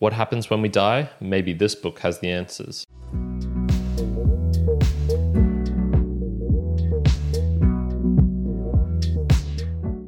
What 0.00 0.12
happens 0.12 0.48
when 0.48 0.62
we 0.62 0.68
die? 0.68 1.10
Maybe 1.20 1.52
this 1.52 1.74
book 1.74 1.98
has 2.00 2.20
the 2.20 2.30
answers. 2.30 2.86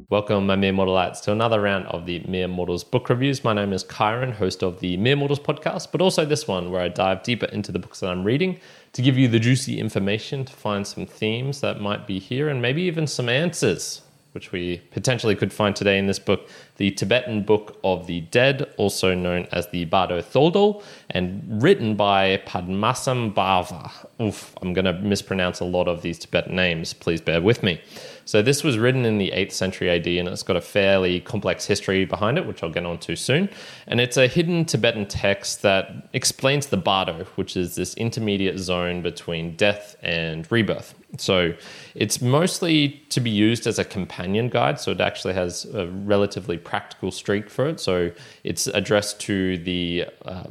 Welcome, 0.09 0.47
my 0.47 0.55
Mere 0.55 0.73
Mortalites, 0.73 1.21
to 1.23 1.33
another 1.33 1.61
round 1.61 1.87
of 1.87 2.07
the 2.07 2.21
Mere 2.21 2.47
Mortals 2.47 2.85
book 2.85 3.09
reviews. 3.09 3.43
My 3.43 3.53
name 3.53 3.73
is 3.73 3.83
Kyrin, 3.83 4.35
host 4.35 4.63
of 4.63 4.79
the 4.79 4.97
Mere 4.97 5.17
Mortals 5.17 5.41
podcast, 5.41 5.91
but 5.91 6.01
also 6.01 6.25
this 6.25 6.47
one 6.47 6.71
where 6.71 6.83
I 6.83 6.89
dive 6.89 7.25
deeper 7.25 7.47
into 7.47 7.73
the 7.73 7.81
books 7.81 7.99
that 7.99 8.11
I'm 8.11 8.23
reading 8.23 8.61
to 8.93 9.03
give 9.03 9.19
you 9.19 9.27
the 9.27 9.41
juicy 9.41 9.81
information 9.81 10.45
to 10.45 10.53
find 10.53 10.87
some 10.87 11.05
themes 11.05 11.63
that 11.63 11.81
might 11.81 12.07
be 12.07 12.21
here 12.21 12.49
and 12.49 12.63
maybe 12.63 12.83
even 12.83 13.09
some 13.09 13.29
answers, 13.29 14.03
which 14.33 14.53
we 14.53 14.79
potentially 14.93 15.35
could 15.35 15.53
find 15.53 15.75
today 15.75 15.99
in 15.99 16.07
this 16.07 16.19
book, 16.19 16.49
the 16.77 16.91
Tibetan 16.93 17.43
Book 17.43 17.79
of 17.83 18.07
the 18.07 18.21
Dead, 18.23 18.73
also 18.77 19.15
known 19.15 19.47
as 19.51 19.69
the 19.69 19.85
Bardo 19.87 20.21
Thodol, 20.21 20.83
and 21.11 21.63
written 21.63 21.97
by 21.97 22.37
Padmasambhava. 22.47 23.91
Oof, 24.21 24.55
I'm 24.63 24.73
going 24.73 24.85
to 24.85 24.93
mispronounce 24.93 25.61
a 25.61 25.65
lot 25.65 25.89
of 25.89 26.03
these 26.03 26.19
Tibetan 26.19 26.55
names. 26.55 26.93
Please 26.93 27.21
bear 27.21 27.41
with 27.41 27.63
me. 27.63 27.81
So 28.25 28.43
this 28.43 28.63
was 28.63 28.79
written 28.79 29.05
in 29.05 29.19
the 29.19 29.33
8th 29.33 29.51
century 29.51 29.91
AD 29.91 30.07
and 30.07 30.29
it's 30.29 30.45
got 30.45 30.57
a 30.57 30.61
fairly 30.61 31.19
complex 31.21 31.67
history 31.67 32.05
behind 32.05 32.39
it, 32.39 32.47
which 32.47 32.63
I'll 32.63 32.71
get 32.71 32.87
onto 32.87 33.17
soon. 33.17 33.49
And 33.89 34.01
it's 34.01 34.17
a 34.17 34.29
hidden 34.29 34.65
Tibetan 34.65 35.07
text 35.07 35.63
that 35.63 36.09
explains 36.13 36.69
the 36.69 36.77
bardo, 36.77 37.25
which 37.35 37.57
is 37.57 37.75
this 37.75 37.95
intermediate 37.95 38.61
zone 38.61 39.03
between 39.03 39.57
death 39.57 39.97
and 40.01 40.47
rebirth. 40.53 40.95
So 41.19 41.53
it's 41.95 42.23
mostly 42.23 43.03
to 43.11 43.21
be 43.21 43.31
used 43.31 43.67
as 43.67 43.79
a 43.79 43.85
companion 43.85 44.49
guide. 44.49 44.81
So 44.81 44.93
it 44.93 45.01
actually 45.01 45.35
has 45.35 45.65
a 45.67 45.87
relatively 45.89 46.57
practical 46.57 47.11
streak 47.11 47.51
for 47.51 47.69
it. 47.69 47.81
So 47.81 48.11
it's 48.45 48.67
addressed 48.69 49.21
to 49.23 49.59
the 49.59 50.07
uh, 50.25 50.45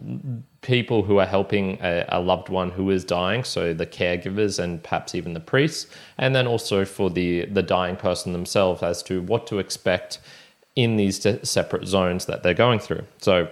people 0.61 1.03
who 1.03 1.19
are 1.19 1.25
helping 1.25 1.77
a, 1.81 2.05
a, 2.09 2.19
loved 2.19 2.49
one 2.49 2.69
who 2.71 2.89
is 2.89 3.05
dying, 3.05 3.43
so 3.43 3.73
the 3.73 3.85
caregivers 3.85 4.61
and 4.61 4.83
perhaps 4.83 5.15
even 5.15 5.33
the 5.33 5.39
priests, 5.39 5.87
and 6.17 6.35
then 6.35 6.47
also 6.47 6.83
for 6.83 7.09
the 7.09 7.45
the 7.45 7.63
dying 7.63 7.95
person 7.95 8.33
themselves 8.33 8.83
as 8.83 9.01
to 9.03 9.21
what 9.21 9.47
to 9.47 9.59
expect 9.59 10.19
in 10.75 10.97
these 10.97 11.25
separate 11.43 11.87
zones 11.87 12.25
that 12.25 12.43
they're 12.43 12.53
going 12.53 12.79
through. 12.79 13.03
So 13.19 13.49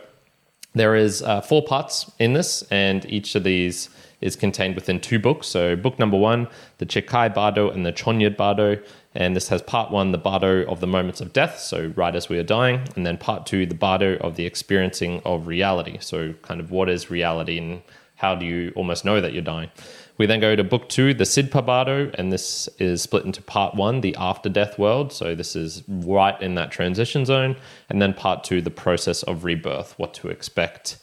there 0.76 0.96
is 0.96 1.24
uh, 1.24 1.42
four 1.42 1.64
parts 1.64 2.12
in 2.20 2.34
this, 2.34 2.62
and 2.64 3.06
each 3.10 3.36
of 3.36 3.44
these 3.44 3.90
is 4.22 4.36
contained 4.36 4.76
within 4.76 5.00
two 5.00 5.20
books. 5.20 5.48
So 5.48 5.76
book 5.76 6.00
number 6.00 6.18
one, 6.18 6.48
the 6.80 6.86
Chikai 6.86 7.34
Bardo 7.34 7.70
and 7.70 7.86
the 7.86 7.94
Chonyid 7.94 8.36
Bardo, 8.36 8.82
and 9.14 9.36
this 9.36 9.50
has 9.50 9.62
part 9.62 9.92
one, 9.92 10.12
the 10.12 10.18
bardo 10.18 10.64
of 10.66 10.80
the 10.80 10.88
moments 10.88 11.22
of 11.22 11.34
death, 11.34 11.60
so 11.60 11.92
right 11.96 12.16
as 12.16 12.30
we 12.30 12.38
are 12.38 12.44
dying, 12.44 12.88
and 12.96 13.06
then 13.06 13.18
part 13.18 13.48
two, 13.48 13.66
the 13.66 13.76
bardo 13.76 14.18
of 14.18 14.36
the 14.36 14.46
experiencing 14.46 15.22
of 15.26 15.48
reality. 15.48 15.98
So, 16.00 16.34
kind 16.44 16.60
of 16.60 16.70
what 16.70 16.88
is 16.88 17.10
reality 17.10 17.58
and 17.58 17.82
how 18.18 18.36
do 18.36 18.46
you 18.46 18.74
almost 18.76 19.06
know 19.06 19.20
that 19.22 19.34
you're 19.34 19.42
dying? 19.42 19.70
We 20.18 20.26
then 20.26 20.40
go 20.40 20.56
to 20.56 20.64
book 20.64 20.90
two, 20.90 21.14
the 21.14 21.24
Sidpa 21.24 21.66
Bardo, 21.66 22.12
and 22.16 22.32
this 22.32 22.68
is 22.80 23.04
split 23.04 23.26
into 23.26 23.42
part 23.42 23.76
one, 23.76 24.02
the 24.02 24.16
after 24.18 24.50
death 24.50 24.78
world. 24.78 25.12
So, 25.14 25.34
this 25.34 25.56
is 25.56 25.84
right 25.88 26.40
in 26.40 26.54
that 26.56 26.72
transition 26.72 27.26
zone. 27.26 27.56
And 27.90 28.00
then 28.00 28.14
part 28.14 28.44
two, 28.44 28.62
the 28.62 28.70
process 28.70 29.24
of 29.24 29.44
rebirth, 29.44 29.98
what 29.98 30.14
to 30.16 30.30
expect 30.30 30.98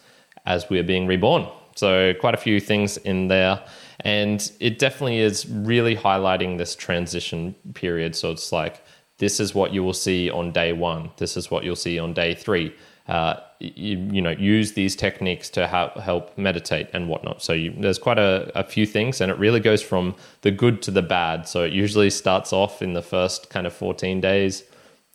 as 0.47 0.69
we 0.71 0.79
are 0.79 0.85
being 0.85 1.07
reborn. 1.09 1.49
So, 1.75 2.15
quite 2.15 2.35
a 2.35 2.39
few 2.39 2.61
things 2.61 2.97
in 2.99 3.29
there. 3.29 3.63
And 4.01 4.51
it 4.61 4.79
definitely 4.79 5.21
is 5.21 5.49
really 5.49 5.97
highlighting 5.97 6.59
this 6.59 6.77
transition 6.77 7.55
period. 7.75 8.15
So 8.15 8.31
it's 8.31 8.53
like, 8.53 8.85
this 9.19 9.41
is 9.41 9.55
what 9.55 9.73
you 9.73 9.83
will 9.85 9.95
see 9.95 10.31
on 10.31 10.53
day 10.53 10.73
one. 10.73 11.11
This 11.17 11.37
is 11.37 11.51
what 11.51 11.65
you'll 11.65 11.77
see 11.77 11.99
on 11.99 12.13
day 12.13 12.35
three. 12.35 12.75
Uh, 13.07 13.37
you, 13.61 13.99
you, 14.13 14.23
know, 14.23 14.31
use 14.31 14.73
these 14.73 14.97
techniques 14.97 15.51
to 15.51 15.67
help, 15.67 15.97
help 15.99 16.37
meditate 16.39 16.89
and 16.95 17.09
whatnot. 17.09 17.43
So 17.43 17.53
you, 17.53 17.75
there's 17.79 17.99
quite 17.99 18.19
a, 18.19 18.51
a, 18.55 18.65
few 18.65 18.87
things, 18.87 19.21
and 19.21 19.31
it 19.31 19.39
really 19.39 19.61
goes 19.61 19.83
from 19.83 20.15
the 20.41 20.51
good 20.51 20.81
to 20.83 20.91
the 20.91 21.03
bad. 21.03 21.47
So 21.47 21.65
it 21.65 21.73
usually 21.73 22.09
starts 22.09 22.51
off 22.51 22.81
in 22.81 22.95
the 22.95 23.03
first 23.03 23.51
kind 23.51 23.67
of 23.67 23.75
14 23.75 24.23
days. 24.23 24.65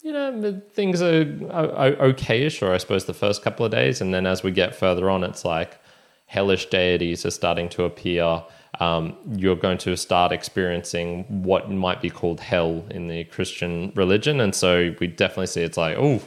You 0.04 0.14
know, 0.14 0.62
things 0.72 1.02
are, 1.02 1.22
are 1.52 1.92
okayish, 1.94 2.62
or 2.62 2.74
I 2.74 2.78
suppose 2.78 3.06
the 3.06 3.14
first 3.14 3.42
couple 3.42 3.66
of 3.66 3.72
days, 3.72 4.02
and 4.02 4.14
then 4.14 4.28
as 4.28 4.44
we 4.44 4.52
get 4.52 4.76
further 4.76 5.10
on, 5.10 5.24
it's 5.24 5.44
like 5.44 5.79
hellish 6.30 6.68
deities 6.68 7.26
are 7.26 7.32
starting 7.32 7.68
to 7.70 7.84
appear 7.84 8.44
um, 8.80 9.18
you're 9.36 9.56
going 9.56 9.80
to 9.80 9.98
start 9.98 10.32
experiencing 10.32 11.26
what 11.44 11.72
might 11.72 12.02
be 12.02 12.10
called 12.10 12.40
hell 12.40 12.86
in 12.92 13.08
the 13.08 13.24
Christian 13.26 13.92
religion. 13.96 14.40
And 14.40 14.54
so 14.54 14.94
we 15.00 15.08
definitely 15.08 15.48
see 15.48 15.64
it's 15.64 15.76
like, 15.76 15.98
oh, 15.98 16.22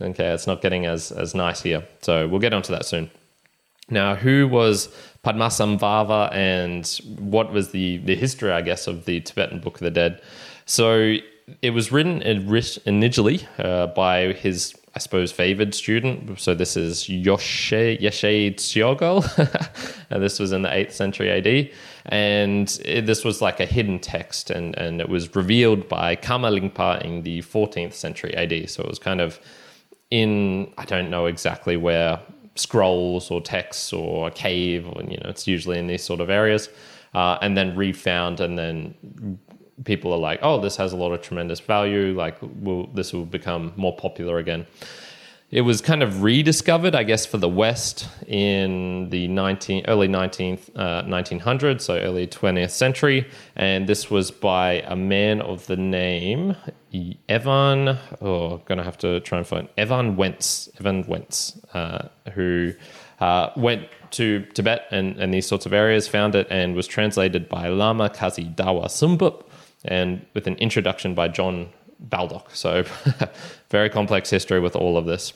okay, 0.00 0.28
it's 0.28 0.46
not 0.46 0.62
getting 0.62 0.86
as, 0.86 1.10
as 1.10 1.34
nice 1.34 1.62
here. 1.62 1.86
So 2.00 2.28
we'll 2.28 2.40
get 2.40 2.54
onto 2.54 2.72
that 2.72 2.86
soon. 2.86 3.10
Now, 3.90 4.14
who 4.14 4.46
was 4.46 4.88
Padmasambhava 5.24 6.32
and 6.32 6.86
what 7.18 7.52
was 7.52 7.72
the, 7.72 7.96
the 7.98 8.14
history, 8.14 8.52
I 8.52 8.62
guess, 8.62 8.86
of 8.86 9.04
the 9.04 9.20
Tibetan 9.20 9.58
Book 9.58 9.74
of 9.74 9.80
the 9.80 9.90
Dead? 9.90 10.22
So 10.64 11.16
it 11.60 11.70
was 11.70 11.90
written 11.90 12.22
initially 12.22 13.46
uh, 13.58 13.88
by 13.88 14.32
his 14.32 14.74
I 14.94 14.98
suppose, 14.98 15.30
favored 15.30 15.72
student. 15.72 16.40
So 16.40 16.52
this 16.52 16.76
is 16.76 17.04
Yoshe, 17.04 18.00
Yeshe 18.00 18.54
Tsogyal. 18.56 19.22
and 20.10 20.22
this 20.22 20.40
was 20.40 20.52
in 20.52 20.62
the 20.62 20.68
8th 20.68 20.92
century 20.92 21.30
AD. 21.30 21.70
And 22.06 22.80
it, 22.84 23.06
this 23.06 23.24
was 23.24 23.40
like 23.40 23.60
a 23.60 23.66
hidden 23.66 24.00
text, 24.00 24.50
and, 24.50 24.76
and 24.76 25.00
it 25.00 25.08
was 25.08 25.34
revealed 25.36 25.88
by 25.88 26.16
Karma 26.16 26.50
Lingpa 26.50 27.02
in 27.02 27.22
the 27.22 27.40
14th 27.42 27.92
century 27.92 28.34
AD. 28.34 28.68
So 28.68 28.82
it 28.82 28.88
was 28.88 28.98
kind 28.98 29.20
of 29.20 29.38
in, 30.10 30.72
I 30.76 30.84
don't 30.86 31.08
know 31.08 31.26
exactly 31.26 31.76
where, 31.76 32.20
scrolls 32.56 33.30
or 33.30 33.40
texts 33.40 33.92
or 33.92 34.28
a 34.28 34.30
cave, 34.30 34.86
or, 34.86 35.02
you 35.02 35.16
know, 35.18 35.30
it's 35.30 35.46
usually 35.46 35.78
in 35.78 35.86
these 35.86 36.02
sort 36.02 36.20
of 36.20 36.30
areas. 36.30 36.68
Uh, 37.14 37.38
and 37.42 37.56
then 37.56 37.74
refound 37.76 38.40
and 38.40 38.58
then 38.58 39.38
people 39.84 40.12
are 40.12 40.18
like, 40.18 40.40
oh, 40.42 40.60
this 40.60 40.76
has 40.76 40.92
a 40.92 40.96
lot 40.96 41.12
of 41.12 41.22
tremendous 41.22 41.60
value. 41.60 42.14
Like, 42.14 42.38
will 42.40 42.86
this 42.88 43.12
will 43.12 43.26
become 43.26 43.72
more 43.76 43.96
popular 43.96 44.38
again? 44.38 44.66
It 45.50 45.62
was 45.62 45.80
kind 45.80 46.04
of 46.04 46.22
rediscovered, 46.22 46.94
I 46.94 47.02
guess, 47.02 47.26
for 47.26 47.36
the 47.36 47.48
West 47.48 48.06
in 48.28 49.10
the 49.10 49.26
19, 49.26 49.86
early 49.88 50.06
19th, 50.06 50.70
uh, 50.76 51.02
1900s, 51.02 51.80
so 51.80 51.98
early 51.98 52.28
20th 52.28 52.70
century. 52.70 53.28
And 53.56 53.88
this 53.88 54.08
was 54.08 54.30
by 54.30 54.74
a 54.86 54.94
man 54.94 55.40
of 55.40 55.66
the 55.66 55.76
name 55.76 56.54
Evan, 57.28 57.98
oh, 58.22 58.58
to 58.68 58.82
have 58.84 58.98
to 58.98 59.18
try 59.20 59.38
and 59.38 59.46
find 59.46 59.68
Evan 59.76 60.14
Wentz, 60.14 60.68
Evan 60.78 61.04
Wentz, 61.08 61.58
uh, 61.74 62.08
who 62.34 62.72
uh, 63.18 63.50
went 63.56 63.88
to 64.12 64.44
Tibet 64.54 64.86
and, 64.92 65.16
and 65.18 65.34
these 65.34 65.48
sorts 65.48 65.66
of 65.66 65.72
areas, 65.72 66.06
found 66.06 66.36
it, 66.36 66.46
and 66.48 66.76
was 66.76 66.86
translated 66.86 67.48
by 67.48 67.68
Lama 67.68 68.08
Kazi 68.08 68.44
Dawa 68.44 68.86
Samdup 68.86 69.49
and 69.84 70.24
with 70.34 70.46
an 70.46 70.56
introduction 70.56 71.14
by 71.14 71.28
John 71.28 71.70
Baldock. 71.98 72.50
So, 72.54 72.84
very 73.70 73.90
complex 73.90 74.30
history 74.30 74.60
with 74.60 74.76
all 74.76 74.96
of 74.96 75.06
this. 75.06 75.32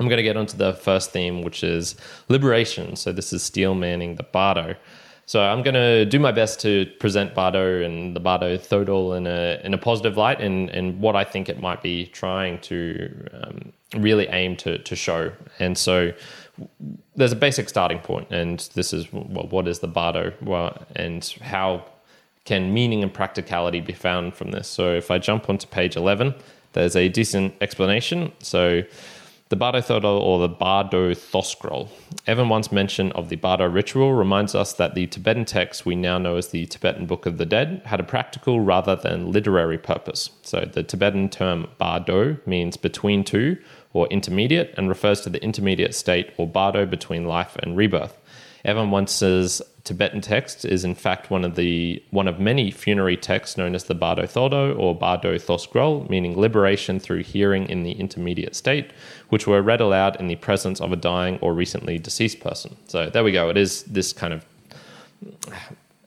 I'm 0.00 0.08
going 0.08 0.16
to 0.16 0.22
get 0.22 0.36
onto 0.36 0.56
the 0.56 0.72
first 0.72 1.10
theme, 1.10 1.42
which 1.42 1.62
is 1.62 1.96
liberation. 2.28 2.96
So, 2.96 3.12
this 3.12 3.32
is 3.32 3.42
Steel 3.42 3.74
Manning 3.74 4.16
the 4.16 4.22
Bardo. 4.22 4.76
So, 5.26 5.40
I'm 5.40 5.62
going 5.62 5.74
to 5.74 6.04
do 6.04 6.18
my 6.18 6.32
best 6.32 6.60
to 6.60 6.86
present 6.98 7.34
Bardo 7.34 7.82
and 7.82 8.14
the 8.14 8.20
Bardo 8.20 8.56
Thodol 8.56 9.16
in 9.16 9.26
a, 9.26 9.60
in 9.64 9.74
a 9.74 9.78
positive 9.78 10.16
light 10.16 10.40
and, 10.40 10.70
and 10.70 11.00
what 11.00 11.16
I 11.16 11.24
think 11.24 11.48
it 11.48 11.60
might 11.60 11.82
be 11.82 12.06
trying 12.06 12.58
to 12.60 13.28
um, 13.32 13.72
really 13.96 14.26
aim 14.28 14.56
to, 14.58 14.78
to 14.78 14.96
show. 14.96 15.32
And 15.58 15.76
so, 15.76 16.12
there's 17.16 17.32
a 17.32 17.36
basic 17.36 17.68
starting 17.68 17.98
point, 17.98 18.30
and 18.30 18.68
this 18.74 18.92
is 18.92 19.10
well, 19.12 19.46
what 19.48 19.66
is 19.66 19.78
the 19.78 19.88
Bardo 19.88 20.32
well, 20.42 20.86
and 20.94 21.24
how 21.40 21.84
can 22.44 22.72
meaning 22.74 23.02
and 23.02 23.12
practicality 23.12 23.80
be 23.80 23.92
found 23.92 24.34
from 24.34 24.50
this? 24.50 24.68
So 24.68 24.94
if 24.94 25.10
I 25.10 25.18
jump 25.18 25.48
onto 25.48 25.66
page 25.66 25.96
11, 25.96 26.34
there's 26.72 26.96
a 26.96 27.08
decent 27.08 27.54
explanation. 27.60 28.32
So 28.40 28.82
the 29.52 29.56
Bardo 29.56 29.80
Thodol 29.80 30.18
or 30.18 30.38
the 30.38 30.48
Bardo 30.48 31.12
Thosgrol. 31.12 31.90
Evan 32.26 32.48
Wentz 32.48 32.72
mention 32.72 33.12
of 33.12 33.28
the 33.28 33.36
Bardo 33.36 33.68
ritual 33.68 34.14
reminds 34.14 34.54
us 34.54 34.72
that 34.72 34.94
the 34.94 35.06
Tibetan 35.06 35.44
text 35.44 35.84
we 35.84 35.94
now 35.94 36.16
know 36.16 36.36
as 36.36 36.48
the 36.48 36.64
Tibetan 36.64 37.04
Book 37.04 37.26
of 37.26 37.36
the 37.36 37.44
Dead 37.44 37.82
had 37.84 38.00
a 38.00 38.02
practical 38.02 38.60
rather 38.60 38.96
than 38.96 39.30
literary 39.30 39.76
purpose. 39.76 40.30
So 40.40 40.60
the 40.60 40.82
Tibetan 40.82 41.28
term 41.28 41.68
Bardo 41.76 42.38
means 42.46 42.78
between 42.78 43.24
two 43.24 43.58
or 43.92 44.06
intermediate 44.06 44.72
and 44.78 44.88
refers 44.88 45.20
to 45.20 45.28
the 45.28 45.44
intermediate 45.44 45.94
state 45.94 46.30
or 46.38 46.46
Bardo 46.46 46.86
between 46.86 47.26
life 47.26 47.54
and 47.56 47.76
rebirth. 47.76 48.18
Evan 48.64 48.90
Wentz 48.90 49.20
Tibetan 49.84 50.20
text 50.20 50.64
is 50.64 50.84
in 50.84 50.94
fact 50.94 51.30
one 51.30 51.44
of 51.44 51.56
the 51.56 52.00
one 52.10 52.28
of 52.28 52.38
many 52.38 52.70
funerary 52.70 53.16
texts 53.16 53.56
known 53.56 53.74
as 53.74 53.84
the 53.84 53.94
Bardo 53.94 54.22
Thodo 54.22 54.78
or 54.78 54.94
Bardo 54.94 55.36
Thosgrol, 55.36 56.08
meaning 56.08 56.38
liberation 56.38 57.00
through 57.00 57.24
hearing 57.24 57.68
in 57.68 57.82
the 57.82 57.92
intermediate 57.92 58.54
state, 58.54 58.92
which 59.30 59.46
were 59.46 59.60
read 59.60 59.80
aloud 59.80 60.20
in 60.20 60.28
the 60.28 60.36
presence 60.36 60.80
of 60.80 60.92
a 60.92 60.96
dying 60.96 61.38
or 61.40 61.52
recently 61.52 61.98
deceased 61.98 62.38
person. 62.38 62.76
So 62.86 63.10
there 63.10 63.24
we 63.24 63.32
go. 63.32 63.48
It 63.48 63.56
is 63.56 63.82
this 63.84 64.12
kind 64.12 64.34
of 64.34 64.46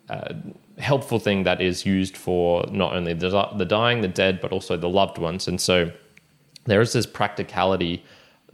uh, 0.09 0.33
helpful 0.77 1.19
thing 1.19 1.43
that 1.43 1.59
is 1.59 1.85
used 1.85 2.15
for 2.15 2.65
not 2.71 2.93
only 2.93 3.13
the, 3.13 3.49
the 3.57 3.65
dying, 3.65 4.01
the 4.01 4.07
dead, 4.07 4.39
but 4.39 4.53
also 4.53 4.77
the 4.77 4.89
loved 4.89 5.17
ones. 5.17 5.49
And 5.49 5.59
so 5.59 5.91
there 6.65 6.79
is 6.79 6.93
this 6.93 7.05
practicality 7.05 8.03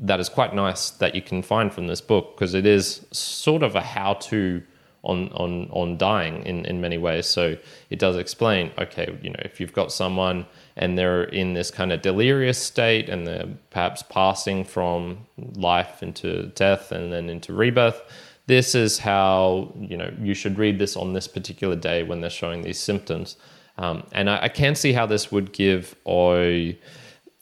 that 0.01 0.19
is 0.19 0.29
quite 0.29 0.53
nice 0.53 0.89
that 0.89 1.15
you 1.15 1.21
can 1.21 1.41
find 1.41 1.71
from 1.73 1.87
this 1.87 2.01
book 2.01 2.35
because 2.35 2.53
it 2.53 2.65
is 2.65 3.05
sort 3.11 3.63
of 3.63 3.75
a 3.75 3.81
how 3.81 4.15
to 4.15 4.61
on 5.03 5.29
on 5.29 5.67
on 5.71 5.97
dying 5.97 6.43
in 6.45 6.65
in 6.65 6.81
many 6.81 6.97
ways. 6.97 7.25
So 7.25 7.57
it 7.89 7.99
does 7.99 8.17
explain, 8.17 8.71
okay, 8.77 9.17
you 9.21 9.29
know, 9.29 9.39
if 9.43 9.59
you've 9.59 9.73
got 9.73 9.91
someone 9.91 10.45
and 10.75 10.97
they're 10.97 11.23
in 11.23 11.53
this 11.53 11.71
kind 11.71 11.91
of 11.91 12.01
delirious 12.01 12.57
state 12.57 13.09
and 13.09 13.25
they're 13.25 13.47
perhaps 13.69 14.03
passing 14.03 14.63
from 14.63 15.25
life 15.55 16.03
into 16.03 16.47
death 16.47 16.91
and 16.91 17.11
then 17.11 17.29
into 17.29 17.53
rebirth, 17.53 18.01
this 18.47 18.75
is 18.75 18.99
how 18.99 19.73
you 19.79 19.97
know 19.97 20.11
you 20.19 20.33
should 20.33 20.57
read 20.57 20.77
this 20.77 20.95
on 20.95 21.13
this 21.13 21.27
particular 21.27 21.75
day 21.75 22.03
when 22.03 22.21
they're 22.21 22.29
showing 22.29 22.61
these 22.61 22.79
symptoms. 22.79 23.37
Um, 23.77 24.03
and 24.11 24.29
I, 24.29 24.43
I, 24.43 24.49
can 24.49 24.75
see 24.75 24.93
how 24.93 25.05
this 25.05 25.31
would 25.31 25.53
give 25.53 25.95
a 26.05 26.77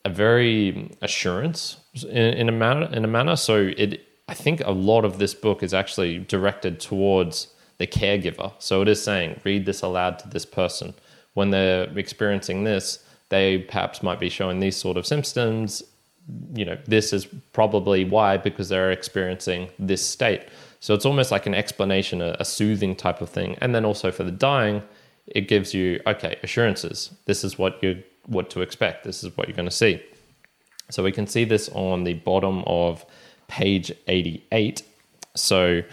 a 0.06 0.10
very 0.10 0.90
assurance 1.02 1.78
in, 2.04 2.34
in 2.34 2.50
a 2.50 2.52
manner 2.52 2.90
in 2.92 3.04
a 3.04 3.08
manner. 3.08 3.36
So 3.36 3.72
it 3.78 4.06
I 4.28 4.34
think 4.36 4.62
a 4.62 4.72
lot 4.72 5.06
of 5.06 5.18
this 5.18 5.34
book 5.34 5.64
is 5.64 5.74
actually 5.74 6.20
directed 6.20 6.80
towards 6.80 7.48
the 7.80 7.88
caregiver. 7.88 8.54
So 8.60 8.82
it 8.82 8.88
is 8.88 9.02
saying, 9.02 9.40
read 9.44 9.66
this 9.66 9.82
aloud 9.82 10.20
to 10.20 10.30
this 10.30 10.46
person. 10.46 10.94
When 11.34 11.50
they're 11.50 11.90
experiencing 11.98 12.64
this, 12.64 13.04
they 13.30 13.60
perhaps 13.60 14.04
might 14.04 14.20
be 14.20 14.30
showing 14.30 14.60
these 14.60 14.76
sort 14.76 14.98
of 14.98 15.08
symptoms. 15.08 15.82
You 16.54 16.66
know, 16.66 16.78
this 16.86 17.12
is 17.12 17.26
probably 17.54 18.06
why, 18.06 18.38
because 18.38 18.70
they're 18.70 18.92
experiencing 18.92 19.70
this 19.80 20.06
state. 20.06 20.44
So 20.80 20.94
it's 20.94 21.06
almost 21.06 21.32
like 21.32 21.48
an 21.48 21.56
explanation, 21.56 22.22
a, 22.22 22.36
a 22.40 22.46
soothing 22.46 22.96
type 22.96 23.22
of 23.22 23.30
thing. 23.30 23.58
And 23.62 23.74
then 23.74 23.86
also 23.86 24.12
for 24.12 24.24
the 24.24 24.32
dying, 24.32 24.84
it 25.26 25.48
gives 25.48 25.74
you, 25.74 26.02
okay, 26.06 26.38
assurances. 26.44 27.12
This 27.26 27.44
is 27.44 27.58
what 27.58 27.82
you 27.82 28.04
what 28.26 28.50
to 28.52 28.62
expect. 28.62 29.06
This 29.06 29.24
is 29.24 29.36
what 29.36 29.48
you're 29.48 29.56
going 29.56 29.70
to 29.70 29.76
see. 29.76 30.04
So 30.90 31.04
we 31.04 31.12
can 31.12 31.28
see 31.28 31.46
this 31.46 31.70
on 31.74 32.04
the 32.04 32.14
bottom 32.14 32.64
of 32.66 33.06
page 33.48 33.92
88. 34.08 34.84
So 35.36 35.84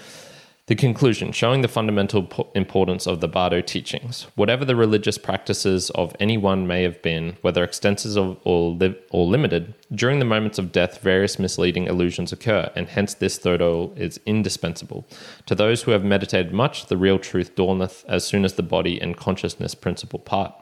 the 0.66 0.74
conclusion, 0.74 1.30
showing 1.30 1.60
the 1.60 1.68
fundamental 1.68 2.50
importance 2.56 3.06
of 3.06 3.20
the 3.20 3.28
Bardo 3.28 3.60
teachings. 3.60 4.26
Whatever 4.34 4.64
the 4.64 4.74
religious 4.74 5.16
practices 5.16 5.90
of 5.90 6.16
anyone 6.18 6.66
may 6.66 6.82
have 6.82 7.00
been, 7.02 7.36
whether 7.42 7.62
extensive 7.62 8.36
or, 8.42 8.70
li- 8.72 8.98
or 9.12 9.26
limited, 9.26 9.74
during 9.94 10.18
the 10.18 10.24
moments 10.24 10.58
of 10.58 10.72
death, 10.72 11.00
various 11.00 11.38
misleading 11.38 11.86
illusions 11.86 12.32
occur, 12.32 12.68
and 12.74 12.88
hence 12.88 13.14
this 13.14 13.38
thodo 13.38 13.96
is 13.96 14.18
indispensable. 14.26 15.06
To 15.46 15.54
those 15.54 15.82
who 15.82 15.92
have 15.92 16.02
meditated 16.02 16.52
much, 16.52 16.86
the 16.86 16.96
real 16.96 17.20
truth 17.20 17.54
dawneth 17.54 18.04
as 18.08 18.26
soon 18.26 18.44
as 18.44 18.54
the 18.54 18.64
body 18.64 19.00
and 19.00 19.16
consciousness 19.16 19.76
principle 19.76 20.18
part. 20.18 20.52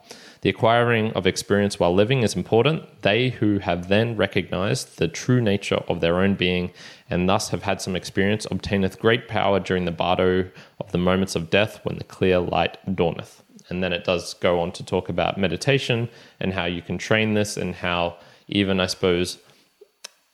The 0.44 0.50
acquiring 0.50 1.10
of 1.14 1.26
experience 1.26 1.80
while 1.80 1.94
living 1.94 2.22
is 2.22 2.36
important. 2.36 3.00
They 3.00 3.30
who 3.30 3.60
have 3.60 3.88
then 3.88 4.14
recognized 4.14 4.98
the 4.98 5.08
true 5.08 5.40
nature 5.40 5.82
of 5.88 6.02
their 6.02 6.20
own 6.20 6.34
being 6.34 6.70
and 7.08 7.26
thus 7.26 7.48
have 7.48 7.62
had 7.62 7.80
some 7.80 7.96
experience 7.96 8.46
obtaineth 8.50 8.98
great 8.98 9.26
power 9.26 9.58
during 9.58 9.86
the 9.86 9.90
bardo 9.90 10.50
of 10.78 10.92
the 10.92 10.98
moments 10.98 11.34
of 11.34 11.48
death 11.48 11.80
when 11.84 11.96
the 11.96 12.04
clear 12.04 12.40
light 12.40 12.76
dawneth. 12.94 13.42
And 13.70 13.82
then 13.82 13.94
it 13.94 14.04
does 14.04 14.34
go 14.34 14.60
on 14.60 14.72
to 14.72 14.84
talk 14.84 15.08
about 15.08 15.38
meditation 15.38 16.10
and 16.38 16.52
how 16.52 16.66
you 16.66 16.82
can 16.82 16.98
train 16.98 17.32
this 17.32 17.56
and 17.56 17.76
how 17.76 18.18
even, 18.46 18.80
I 18.80 18.86
suppose, 18.86 19.38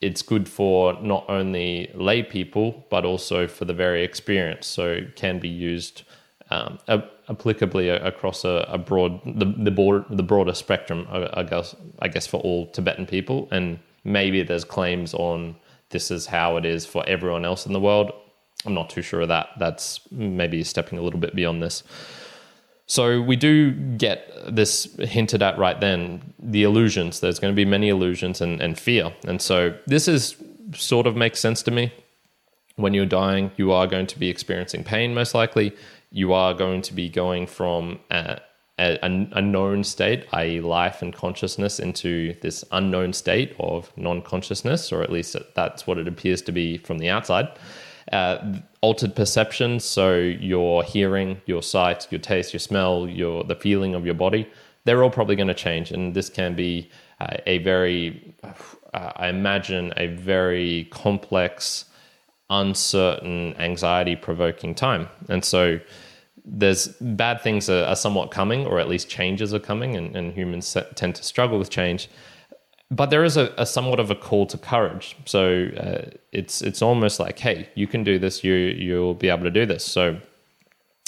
it's 0.01 0.23
good 0.23 0.49
for 0.49 1.01
not 1.01 1.25
only 1.29 1.89
lay 1.95 2.25
people 2.25 2.85
but 2.91 3.05
also 3.05 3.47
for 3.47 3.65
the 3.65 3.75
very 3.75 4.03
experienced. 4.03 4.73
So 4.73 4.89
it 4.91 5.15
can 5.15 5.39
be 5.39 5.49
used 5.49 6.03
um, 6.50 6.79
applicably 7.29 8.05
across 8.05 8.44
a, 8.44 8.67
a, 8.69 8.79
broad 8.79 9.20
the 9.25 9.44
the, 9.44 9.70
broad, 9.70 10.05
the 10.17 10.23
broader 10.23 10.55
spectrum. 10.55 11.06
I, 11.11 11.43
guess 11.44 11.76
I 12.00 12.08
guess 12.08 12.26
for 12.26 12.41
all 12.41 12.67
Tibetan 12.69 13.06
people, 13.06 13.49
and 13.50 13.79
maybe 14.05 14.43
there's 14.43 14.64
claims 14.64 15.14
on 15.14 15.56
this 15.91 16.11
is 16.11 16.26
how 16.26 16.56
it 16.56 16.64
is 16.64 16.87
for 16.87 17.06
everyone 17.06 17.44
else 17.44 17.67
in 17.67 17.73
the 17.73 17.81
world. 17.81 18.12
I'm 18.64 18.75
not 18.75 18.91
too 18.91 19.02
sure 19.02 19.20
of 19.20 19.29
that. 19.29 19.50
That's 19.58 20.00
maybe 20.11 20.62
stepping 20.64 20.99
a 20.99 21.02
little 21.02 21.20
bit 21.20 21.35
beyond 21.35 21.62
this. 21.62 21.82
So 22.87 23.23
we 23.23 23.37
do 23.37 23.70
get 23.70 24.29
this 24.49 24.93
hinted 24.99 25.43
at 25.43 25.56
right 25.56 25.81
then 25.81 26.35
the 26.41 26.64
illusions. 26.64 27.20
There's 27.20 27.38
going 27.38 27.52
to 27.52 27.56
be 27.56 27.64
many 27.64 27.88
illusions 27.88 28.41
and, 28.41 28.61
and 28.61 28.76
fear. 28.76 29.14
And 29.25 29.41
so 29.41 29.75
this 29.87 30.08
is 30.08 30.37
sort 30.75 31.06
of 31.06 31.14
makes 31.17 31.38
sense 31.38 31.62
to 31.62 31.70
me. 31.70 31.93
When 32.75 32.93
you're 32.93 33.06
dying, 33.06 33.52
you 33.56 33.70
are 33.73 33.87
going 33.87 34.08
to 34.08 34.19
be 34.19 34.29
experiencing 34.29 34.82
pain, 34.85 35.14
most 35.14 35.35
likely 35.35 35.73
you 36.11 36.33
are 36.33 36.55
going 36.55 36.83
to 36.83 36.95
be 36.95 37.09
going 37.09 37.47
from 37.47 38.01
a, 38.11 38.41
a, 38.79 38.99
a 39.03 39.41
known 39.41 39.85
state, 39.85 40.27
i.e., 40.33 40.61
life 40.61 41.03
and 41.03 41.15
consciousness, 41.15 41.79
into 41.79 42.35
this 42.41 42.65
unknown 42.73 43.12
state 43.12 43.55
of 43.59 43.93
non 43.97 44.23
consciousness, 44.23 44.93
or 44.93 45.03
at 45.03 45.11
least 45.11 45.37
that's 45.55 45.87
what 45.87 45.99
it 45.99 46.09
appears 46.09 46.43
to 46.43 46.53
be 46.53 46.79
from 46.79 46.99
the 46.99 47.09
outside. 47.09 47.49
Uh, 48.11 48.59
altered 48.81 49.15
perceptions, 49.15 49.85
so 49.85 50.17
your 50.17 50.83
hearing, 50.83 51.41
your 51.47 51.62
sight, 51.62 52.09
your 52.11 52.21
taste, 52.21 52.53
your 52.53 52.61
smell, 52.61 53.09
your 53.09 53.45
the 53.45 53.55
feeling 53.55 53.95
of 53.95 54.05
your 54.05 54.15
body, 54.15 54.49
they're 54.85 55.03
all 55.05 55.11
probably 55.11 55.37
going 55.37 55.49
to 55.49 55.55
change, 55.55 55.93
and 55.93 56.15
this 56.15 56.29
can 56.29 56.57
be 56.57 56.91
uh, 57.21 57.37
a 57.47 57.59
very, 57.59 58.35
uh, 58.43 59.12
I 59.17 59.29
imagine, 59.29 59.93
a 59.97 60.07
very 60.07 60.89
complex 60.91 61.85
uncertain, 62.50 63.55
anxiety 63.58 64.17
provoking 64.17 64.75
time. 64.75 65.08
And 65.29 65.44
so 65.44 65.81
there's 66.44 66.88
bad 67.00 67.41
things 67.41 67.70
are, 67.70 67.85
are, 67.85 67.97
somewhat 67.97 68.31
coming, 68.31 68.67
or 68.67 68.81
at 68.81 68.88
least 68.88 69.08
changes 69.08 69.55
are 69.55 69.61
coming, 69.61 69.97
and, 69.97 70.17
and 70.17 70.32
humans 70.32 70.76
tend 70.97 71.14
to 71.14 71.23
struggle 71.23 71.58
with 71.58 71.70
change. 71.70 72.08
But 72.91 73.11
there 73.11 73.23
is 73.23 73.37
a, 73.37 73.55
a 73.56 73.67
somewhat 73.67 74.00
of 74.00 74.11
a 74.11 74.17
call 74.17 74.47
to 74.47 74.58
courage. 74.58 75.17
So 75.25 75.69
uh, 75.79 76.11
it's 76.32 76.61
it's 76.61 76.82
almost 76.82 77.20
like, 77.20 77.38
hey, 77.38 77.69
you 77.76 77.87
can 77.87 78.02
do 78.02 78.19
this. 78.19 78.43
You 78.43 78.55
you'll 78.55 79.14
be 79.14 79.29
able 79.29 79.44
to 79.44 79.50
do 79.50 79.64
this. 79.64 79.85
So 79.85 80.19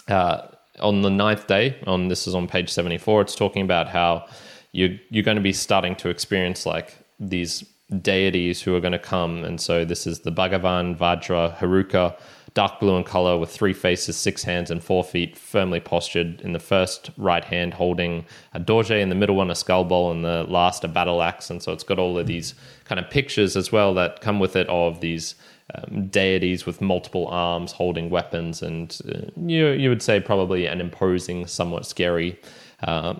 uh, 0.06 0.42
on 0.78 1.02
the 1.02 1.10
ninth 1.10 1.48
day, 1.48 1.76
on 1.86 2.06
this 2.06 2.28
is 2.28 2.36
on 2.36 2.46
page 2.46 2.70
seventy 2.70 2.98
four. 2.98 3.20
It's 3.20 3.34
talking 3.34 3.62
about 3.62 3.88
how 3.88 4.26
you 4.70 4.98
you're 5.10 5.24
going 5.24 5.36
to 5.36 5.42
be 5.42 5.52
starting 5.52 5.96
to 5.96 6.08
experience 6.08 6.66
like 6.66 6.96
these 7.18 7.64
deities 8.00 8.62
who 8.62 8.74
are 8.74 8.80
going 8.80 8.92
to 8.92 8.98
come. 8.98 9.44
And 9.44 9.60
so 9.60 9.84
this 9.84 10.06
is 10.06 10.20
the 10.20 10.32
Bhagavan, 10.32 10.96
Vajra, 10.96 11.56
Heruka, 11.58 12.18
dark 12.54 12.80
blue 12.80 12.96
in 12.96 13.04
color 13.04 13.38
with 13.38 13.50
three 13.50 13.72
faces, 13.72 14.16
six 14.16 14.42
hands, 14.42 14.70
and 14.70 14.82
four 14.82 15.04
feet, 15.04 15.36
firmly 15.36 15.80
postured. 15.80 16.40
In 16.40 16.52
the 16.52 16.58
first 16.58 17.10
right 17.16 17.44
hand, 17.44 17.74
holding 17.74 18.26
a 18.54 18.60
dorje, 18.60 19.00
in 19.00 19.08
the 19.08 19.14
middle 19.14 19.36
one, 19.36 19.50
a 19.50 19.54
skull 19.54 19.84
bowl, 19.84 20.10
and 20.10 20.24
the 20.24 20.44
last, 20.44 20.84
a 20.84 20.88
battle 20.88 21.22
axe. 21.22 21.50
And 21.50 21.62
so 21.62 21.72
it's 21.72 21.84
got 21.84 21.98
all 21.98 22.18
of 22.18 22.26
these 22.26 22.54
kind 22.84 22.98
of 22.98 23.08
pictures 23.10 23.56
as 23.56 23.72
well 23.72 23.94
that 23.94 24.20
come 24.20 24.38
with 24.38 24.56
it 24.56 24.68
of 24.68 25.00
these. 25.00 25.34
Um, 25.74 26.08
deities 26.08 26.66
with 26.66 26.82
multiple 26.82 27.28
arms 27.28 27.72
holding 27.72 28.10
weapons, 28.10 28.62
and 28.62 28.98
uh, 29.08 29.30
you 29.36 29.68
you 29.68 29.88
would 29.88 30.02
say 30.02 30.20
probably 30.20 30.66
an 30.66 30.82
imposing, 30.82 31.46
somewhat 31.46 31.86
scary 31.86 32.38
uh, 32.82 33.14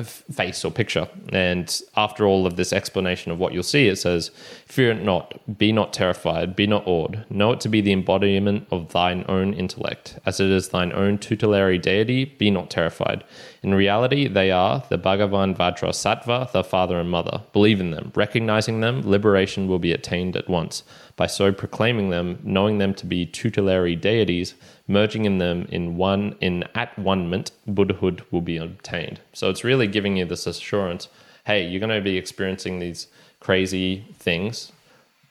face 0.00 0.64
or 0.64 0.70
picture. 0.70 1.06
And 1.32 1.80
after 1.96 2.26
all 2.26 2.46
of 2.46 2.56
this 2.56 2.72
explanation 2.72 3.30
of 3.30 3.38
what 3.38 3.52
you'll 3.52 3.62
see, 3.62 3.88
it 3.88 3.96
says, 3.96 4.30
Fear 4.66 4.92
it 4.92 5.04
not, 5.04 5.58
be 5.58 5.70
not 5.70 5.92
terrified, 5.92 6.56
be 6.56 6.66
not 6.66 6.86
awed. 6.86 7.26
Know 7.28 7.52
it 7.52 7.60
to 7.60 7.68
be 7.68 7.82
the 7.82 7.92
embodiment 7.92 8.66
of 8.70 8.92
thine 8.92 9.24
own 9.28 9.52
intellect. 9.52 10.18
As 10.24 10.40
it 10.40 10.48
is 10.48 10.70
thine 10.70 10.92
own 10.92 11.18
tutelary 11.18 11.78
deity, 11.78 12.24
be 12.24 12.50
not 12.50 12.70
terrified. 12.70 13.22
In 13.62 13.74
reality, 13.74 14.28
they 14.28 14.50
are 14.50 14.82
the 14.88 14.98
Bhagavan 14.98 15.56
Vajra 15.56 15.90
Sattva, 15.90 16.50
the 16.52 16.64
father 16.64 16.98
and 16.98 17.10
mother. 17.10 17.42
Believe 17.52 17.80
in 17.80 17.90
them. 17.90 18.12
Recognizing 18.14 18.80
them, 18.80 19.02
liberation 19.02 19.68
will 19.68 19.78
be 19.78 19.92
attained 19.92 20.36
at 20.36 20.48
once. 20.48 20.84
By 21.16 21.26
so 21.26 21.52
proclaiming 21.52 22.08
them, 22.08 22.38
knowing 22.42 22.78
them 22.78 22.94
to 22.94 23.06
be 23.06 23.26
tutelary 23.26 23.94
deities, 23.94 24.54
merging 24.88 25.24
in 25.24 25.38
them 25.38 25.66
in 25.70 25.96
one 25.96 26.36
in 26.40 26.64
at 26.74 26.98
one 26.98 27.28
moment, 27.28 27.52
Buddhahood 27.66 28.24
will 28.30 28.40
be 28.40 28.56
obtained. 28.56 29.20
So 29.32 29.50
it's 29.50 29.64
really 29.64 29.86
giving 29.86 30.16
you 30.16 30.24
this 30.24 30.46
assurance: 30.46 31.08
hey, 31.44 31.66
you're 31.66 31.80
going 31.80 31.90
to 31.90 32.00
be 32.00 32.16
experiencing 32.16 32.78
these 32.78 33.08
crazy 33.40 34.04
things. 34.18 34.72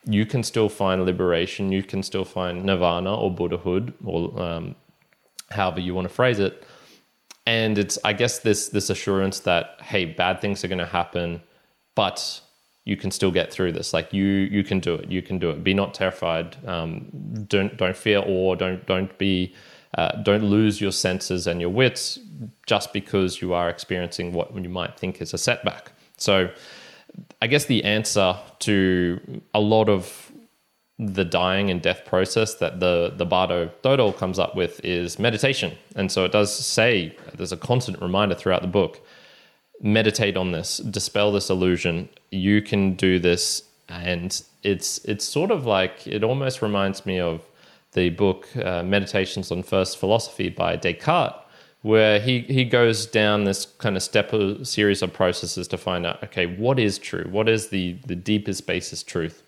You 0.05 0.25
can 0.25 0.43
still 0.43 0.69
find 0.69 1.05
liberation. 1.05 1.71
You 1.71 1.83
can 1.83 2.01
still 2.03 2.25
find 2.25 2.65
nirvana 2.65 3.15
or 3.15 3.29
Buddhahood, 3.29 3.93
or 4.03 4.41
um, 4.41 4.75
however 5.51 5.79
you 5.79 5.93
want 5.93 6.07
to 6.07 6.13
phrase 6.13 6.39
it 6.39 6.65
and 7.45 7.77
it's 7.77 7.97
i 8.03 8.13
guess 8.13 8.39
this 8.39 8.69
this 8.69 8.89
assurance 8.89 9.39
that 9.41 9.77
hey 9.81 10.05
bad 10.05 10.39
things 10.39 10.63
are 10.63 10.67
going 10.67 10.77
to 10.77 10.85
happen 10.85 11.41
but 11.95 12.41
you 12.83 12.97
can 12.97 13.11
still 13.11 13.31
get 13.31 13.51
through 13.51 13.71
this. 13.73 13.93
Like 13.93 14.11
you 14.13 14.25
you 14.25 14.63
can 14.63 14.79
do 14.79 14.95
it. 14.95 15.11
You 15.11 15.21
can 15.21 15.39
do 15.39 15.49
it. 15.49 15.63
Be 15.63 15.73
not 15.73 15.93
terrified. 15.93 16.57
Um, 16.67 17.45
don't 17.47 17.77
don't 17.77 17.95
fear 17.95 18.19
or 18.19 18.55
don't 18.55 18.85
don't 18.85 19.15
be 19.17 19.53
uh, 19.97 20.21
don't 20.23 20.43
lose 20.43 20.79
your 20.79 20.91
senses 20.91 21.47
and 21.47 21.59
your 21.59 21.69
wits 21.69 22.19
just 22.65 22.93
because 22.93 23.41
you 23.41 23.53
are 23.53 23.69
experiencing 23.69 24.31
what 24.33 24.55
you 24.55 24.69
might 24.69 24.97
think 24.97 25.21
is 25.21 25.33
a 25.33 25.37
setback. 25.37 25.91
So 26.17 26.49
i 27.41 27.47
guess 27.47 27.65
the 27.65 27.83
answer 27.83 28.37
to 28.59 29.41
a 29.53 29.59
lot 29.59 29.89
of 29.89 30.31
the 30.97 31.25
dying 31.25 31.69
and 31.69 31.81
death 31.81 32.05
process 32.05 32.55
that 32.55 32.79
the 32.79 33.11
the 33.17 33.25
Bardo 33.25 33.71
Thodo 33.83 34.15
comes 34.15 34.37
up 34.37 34.55
with 34.55 34.79
is 34.83 35.17
meditation. 35.17 35.75
And 35.95 36.11
so 36.11 36.25
it 36.25 36.31
does 36.31 36.55
say 36.55 37.15
there's 37.35 37.51
a 37.51 37.57
constant 37.57 37.99
reminder 38.01 38.35
throughout 38.35 38.61
the 38.61 38.67
book. 38.67 39.01
Meditate 39.81 40.37
on 40.37 40.51
this, 40.51 40.77
dispel 40.77 41.31
this 41.31 41.49
illusion. 41.49 42.09
You 42.29 42.61
can 42.61 42.93
do 42.93 43.19
this. 43.19 43.63
And 43.89 44.41
it's 44.63 45.03
it's 45.05 45.25
sort 45.25 45.51
of 45.51 45.65
like 45.65 46.07
it 46.07 46.23
almost 46.23 46.61
reminds 46.61 47.05
me 47.05 47.19
of 47.19 47.41
the 47.93 48.09
book 48.09 48.47
uh, 48.57 48.83
Meditations 48.83 49.51
on 49.51 49.63
First 49.63 49.97
Philosophy 49.97 50.49
by 50.49 50.75
Descartes, 50.75 51.35
where 51.81 52.19
he 52.19 52.41
he 52.41 52.63
goes 52.63 53.05
down 53.05 53.43
this 53.43 53.65
kind 53.65 53.97
of 53.97 54.03
step 54.03 54.33
of 54.33 54.67
series 54.67 55.01
of 55.01 55.13
processes 55.13 55.67
to 55.69 55.77
find 55.77 56.05
out 56.05 56.23
okay 56.23 56.45
what 56.45 56.79
is 56.79 56.97
true, 56.97 57.27
what 57.29 57.49
is 57.49 57.69
the 57.69 57.97
the 58.05 58.15
deepest 58.15 58.67
basis 58.67 59.03
truth, 59.03 59.43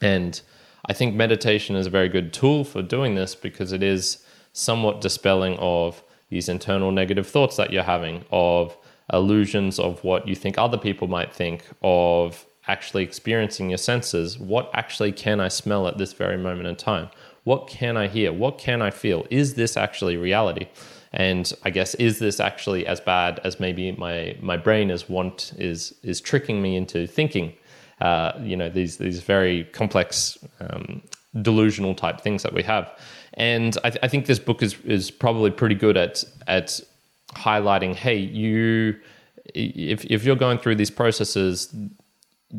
and 0.00 0.40
I 0.86 0.92
think 0.92 1.14
meditation 1.14 1.76
is 1.76 1.86
a 1.86 1.90
very 1.90 2.08
good 2.08 2.32
tool 2.32 2.64
for 2.64 2.82
doing 2.82 3.14
this 3.14 3.34
because 3.34 3.72
it 3.72 3.82
is 3.82 4.24
somewhat 4.52 5.00
dispelling 5.00 5.56
of 5.58 6.02
these 6.30 6.48
internal 6.48 6.90
negative 6.90 7.26
thoughts 7.26 7.56
that 7.56 7.72
you're 7.72 7.82
having 7.82 8.24
of 8.30 8.76
illusions 9.12 9.78
of 9.78 10.02
what 10.04 10.26
you 10.26 10.34
think 10.34 10.58
other 10.58 10.78
people 10.78 11.08
might 11.08 11.32
think 11.32 11.64
of 11.82 12.46
actually 12.68 13.02
experiencing 13.02 13.70
your 13.70 13.78
senses. 13.78 14.38
What 14.38 14.70
actually 14.74 15.12
can 15.12 15.40
i 15.40 15.48
smell 15.48 15.88
at 15.88 15.98
this 15.98 16.12
very 16.12 16.36
moment 16.36 16.68
in 16.68 16.76
time? 16.76 17.08
What 17.44 17.68
can 17.68 17.96
i 17.96 18.06
hear? 18.06 18.32
What 18.32 18.58
can 18.58 18.82
i 18.82 18.90
feel? 18.90 19.26
Is 19.30 19.54
this 19.54 19.76
actually 19.76 20.16
reality? 20.16 20.68
And 21.12 21.52
i 21.64 21.70
guess 21.70 21.94
is 21.96 22.18
this 22.18 22.38
actually 22.38 22.86
as 22.86 23.00
bad 23.00 23.40
as 23.42 23.58
maybe 23.58 23.92
my 23.92 24.36
my 24.40 24.56
brain 24.56 24.90
is 24.90 25.08
want 25.08 25.52
is 25.58 25.94
is 26.02 26.20
tricking 26.20 26.62
me 26.62 26.76
into 26.76 27.06
thinking? 27.06 27.54
Uh, 28.00 28.32
you 28.42 28.56
know 28.56 28.70
these 28.70 28.96
these 28.96 29.20
very 29.20 29.64
complex 29.64 30.38
um, 30.60 31.02
delusional 31.42 31.94
type 31.94 32.20
things 32.20 32.42
that 32.42 32.52
we 32.52 32.62
have. 32.62 32.98
And 33.34 33.76
I, 33.84 33.90
th- 33.90 34.00
I 34.02 34.08
think 34.08 34.26
this 34.26 34.38
book 34.38 34.62
is 34.62 34.76
is 34.84 35.10
probably 35.10 35.50
pretty 35.50 35.74
good 35.74 35.96
at 35.96 36.24
at 36.46 36.80
highlighting 37.34 37.94
hey 37.94 38.16
you 38.16 38.98
if 39.54 40.04
if 40.06 40.24
you're 40.24 40.36
going 40.36 40.58
through 40.58 40.74
these 40.74 40.90
processes 40.90 41.74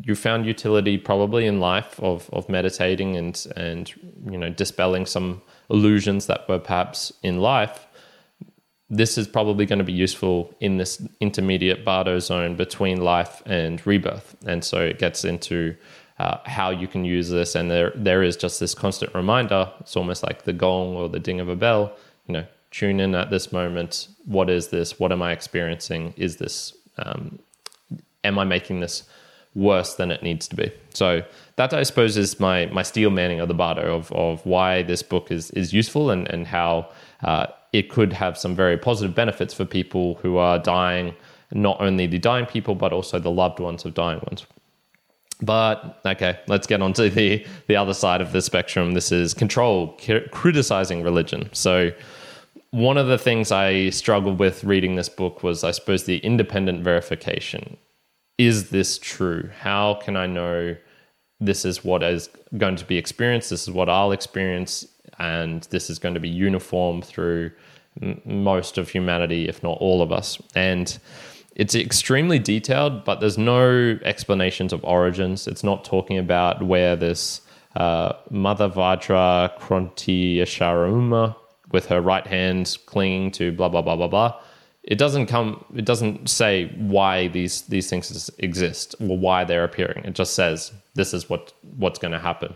you 0.04 0.14
found 0.14 0.46
utility 0.46 0.96
probably 0.96 1.46
in 1.46 1.60
life 1.60 2.00
of 2.00 2.28
of 2.32 2.48
meditating 2.48 3.16
and 3.16 3.46
and 3.56 3.92
you 4.30 4.38
know 4.38 4.50
dispelling 4.50 5.06
some 5.06 5.42
illusions 5.70 6.26
that 6.26 6.48
were 6.48 6.58
perhaps 6.58 7.12
in 7.22 7.38
life 7.38 7.86
this 8.88 9.16
is 9.16 9.26
probably 9.26 9.64
going 9.64 9.78
to 9.78 9.84
be 9.84 9.92
useful 9.92 10.54
in 10.60 10.76
this 10.76 11.02
intermediate 11.20 11.82
bardo 11.82 12.18
zone 12.18 12.56
between 12.56 13.00
life 13.00 13.42
and 13.46 13.84
rebirth. 13.86 14.36
And 14.46 14.62
so 14.62 14.82
it 14.82 14.98
gets 14.98 15.24
into 15.24 15.74
uh, 16.18 16.36
how 16.44 16.68
you 16.68 16.86
can 16.86 17.02
use 17.02 17.30
this. 17.30 17.54
And 17.54 17.70
there 17.70 17.92
there 17.96 18.22
is 18.22 18.36
just 18.36 18.60
this 18.60 18.74
constant 18.74 19.14
reminder. 19.14 19.72
It's 19.80 19.96
almost 19.96 20.22
like 20.22 20.42
the 20.44 20.52
gong 20.52 20.94
or 20.94 21.08
the 21.08 21.18
ding 21.18 21.40
of 21.40 21.48
a 21.48 21.56
bell 21.56 21.96
you 22.26 22.32
know 22.34 22.46
tune 22.72 22.98
in 22.98 23.14
at 23.14 23.30
this 23.30 23.52
moment 23.52 24.08
what 24.24 24.50
is 24.50 24.68
this 24.68 24.98
what 24.98 25.12
am 25.12 25.22
i 25.22 25.30
experiencing 25.30 26.12
is 26.16 26.38
this 26.38 26.76
um, 26.98 27.38
am 28.24 28.38
i 28.38 28.44
making 28.44 28.80
this 28.80 29.04
worse 29.54 29.94
than 29.94 30.10
it 30.10 30.22
needs 30.22 30.48
to 30.48 30.56
be. 30.56 30.72
So 30.94 31.22
that 31.56 31.74
I 31.74 31.82
suppose 31.82 32.16
is 32.16 32.40
my 32.40 32.66
my 32.66 32.82
steel 32.82 33.10
manning 33.10 33.40
of 33.40 33.48
the 33.48 33.54
Bardo 33.54 33.94
of 33.94 34.10
of 34.12 34.44
why 34.46 34.82
this 34.82 35.02
book 35.02 35.30
is 35.30 35.50
is 35.50 35.72
useful 35.72 36.10
and 36.10 36.28
and 36.28 36.46
how 36.46 36.88
uh, 37.22 37.46
it 37.72 37.90
could 37.90 38.12
have 38.12 38.38
some 38.38 38.54
very 38.54 38.76
positive 38.76 39.14
benefits 39.14 39.54
for 39.54 39.64
people 39.64 40.14
who 40.16 40.36
are 40.36 40.58
dying, 40.58 41.14
not 41.52 41.80
only 41.80 42.06
the 42.06 42.18
dying 42.18 42.46
people 42.46 42.74
but 42.74 42.92
also 42.92 43.18
the 43.18 43.30
loved 43.30 43.60
ones 43.60 43.84
of 43.84 43.94
dying 43.94 44.20
ones. 44.26 44.46
But 45.40 46.00
okay, 46.06 46.38
let's 46.46 46.66
get 46.66 46.80
on 46.80 46.92
to 46.94 47.10
the 47.10 47.44
the 47.66 47.76
other 47.76 47.94
side 47.94 48.20
of 48.20 48.32
the 48.32 48.40
spectrum. 48.40 48.94
This 48.94 49.12
is 49.12 49.34
control, 49.34 49.98
criticizing 50.30 51.02
religion. 51.02 51.50
So 51.52 51.90
one 52.72 52.96
of 52.96 53.06
the 53.06 53.18
things 53.18 53.52
I 53.52 53.90
struggled 53.90 54.38
with 54.38 54.64
reading 54.64 54.96
this 54.96 55.10
book 55.10 55.42
was, 55.42 55.62
I 55.62 55.70
suppose, 55.70 56.04
the 56.04 56.18
independent 56.18 56.82
verification 56.82 57.76
is 58.38 58.70
this 58.70 58.98
true? 58.98 59.50
How 59.60 59.94
can 60.02 60.16
I 60.16 60.26
know 60.26 60.74
this 61.38 61.64
is 61.64 61.84
what 61.84 62.02
is 62.02 62.30
going 62.56 62.76
to 62.76 62.84
be 62.86 62.96
experienced? 62.96 63.50
This 63.50 63.62
is 63.62 63.70
what 63.70 63.90
I'll 63.90 64.10
experience, 64.10 64.86
and 65.18 65.62
this 65.64 65.90
is 65.90 65.98
going 65.98 66.14
to 66.14 66.20
be 66.20 66.30
uniform 66.30 67.02
through 67.02 67.50
m- 68.00 68.20
most 68.24 68.78
of 68.78 68.88
humanity, 68.88 69.48
if 69.48 69.62
not 69.62 69.76
all 69.78 70.00
of 70.00 70.10
us. 70.10 70.40
And 70.54 70.98
it's 71.54 71.74
extremely 71.74 72.38
detailed, 72.38 73.04
but 73.04 73.20
there's 73.20 73.36
no 73.36 73.98
explanations 74.02 74.72
of 74.72 74.82
origins. 74.82 75.46
It's 75.46 75.62
not 75.62 75.84
talking 75.84 76.16
about 76.16 76.62
where 76.62 76.96
this 76.96 77.42
uh, 77.76 78.14
Mother 78.30 78.70
Vajra 78.70 79.58
Kranti 79.58 80.40
Kronti 80.40 81.41
with 81.72 81.86
her 81.86 82.00
right 82.00 82.26
hand 82.26 82.76
clinging 82.86 83.30
to 83.32 83.52
blah, 83.52 83.68
blah, 83.68 83.82
blah, 83.82 83.96
blah, 83.96 84.08
blah. 84.08 84.40
It 84.82 84.98
doesn't 84.98 85.26
come 85.26 85.64
it 85.76 85.84
doesn't 85.84 86.28
say 86.28 86.66
why 86.76 87.28
these 87.28 87.62
these 87.62 87.88
things 87.88 88.30
exist 88.38 88.96
or 89.00 89.16
why 89.16 89.44
they're 89.44 89.64
appearing. 89.64 90.04
It 90.04 90.14
just 90.14 90.34
says 90.34 90.72
this 90.94 91.14
is 91.14 91.30
what 91.30 91.52
what's 91.76 92.00
going 92.00 92.12
to 92.12 92.18
happen. 92.18 92.54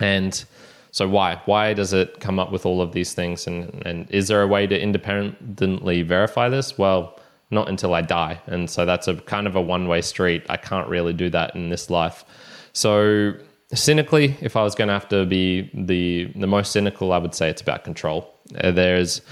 And 0.00 0.44
so 0.90 1.08
why 1.08 1.40
why 1.44 1.72
does 1.72 1.92
it 1.92 2.18
come 2.18 2.40
up 2.40 2.50
with 2.50 2.66
all 2.66 2.82
of 2.82 2.92
these 2.92 3.14
things? 3.14 3.46
And 3.46 3.80
and 3.86 4.10
is 4.10 4.26
there 4.26 4.42
a 4.42 4.48
way 4.48 4.66
to 4.66 4.80
independently 4.80 6.02
verify 6.02 6.48
this? 6.48 6.76
Well 6.76 7.20
not 7.50 7.68
until 7.68 7.94
i 7.94 8.00
die. 8.00 8.40
And 8.46 8.70
so 8.70 8.86
that's 8.86 9.08
a 9.08 9.14
kind 9.16 9.46
of 9.46 9.56
a 9.56 9.60
one 9.60 9.88
way 9.88 10.02
street. 10.02 10.44
I 10.48 10.56
can't 10.56 10.88
really 10.88 11.12
do 11.12 11.30
that 11.30 11.54
in 11.54 11.68
this 11.68 11.90
life. 11.90 12.24
So 12.72 13.34
cynically 13.74 14.36
if 14.40 14.56
i 14.56 14.62
was 14.62 14.74
going 14.74 14.88
to 14.88 14.94
have 14.94 15.08
to 15.08 15.24
be 15.26 15.70
the 15.74 16.30
the 16.36 16.46
most 16.46 16.72
cynical 16.72 17.12
i 17.12 17.18
would 17.18 17.34
say 17.34 17.48
it's 17.48 17.62
about 17.62 17.84
control 17.84 18.34
uh, 18.58 18.70
there's 18.70 19.22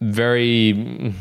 very 0.00 0.72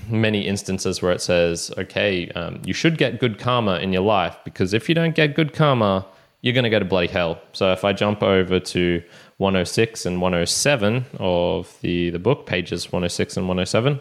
many 0.09 0.47
instances 0.47 1.01
where 1.01 1.11
it 1.11 1.21
says, 1.21 1.71
okay, 1.77 2.29
um, 2.31 2.61
you 2.65 2.73
should 2.73 2.97
get 2.97 3.19
good 3.19 3.37
karma 3.37 3.77
in 3.79 3.91
your 3.91 4.01
life 4.01 4.37
because 4.45 4.73
if 4.73 4.87
you 4.87 4.95
don't 4.95 5.15
get 5.15 5.35
good 5.35 5.53
karma, 5.53 6.05
you're 6.41 6.53
going 6.53 6.63
to 6.63 6.69
go 6.69 6.79
to 6.79 6.85
bloody 6.85 7.07
hell. 7.07 7.41
So 7.51 7.73
if 7.73 7.83
I 7.83 7.91
jump 7.91 8.23
over 8.23 8.59
to 8.59 9.03
106 9.37 10.05
and 10.05 10.21
107 10.21 11.05
of 11.19 11.77
the, 11.81 12.09
the 12.11 12.19
book, 12.19 12.45
pages 12.45 12.91
106 12.91 13.35
and 13.35 13.47
107, 13.47 13.99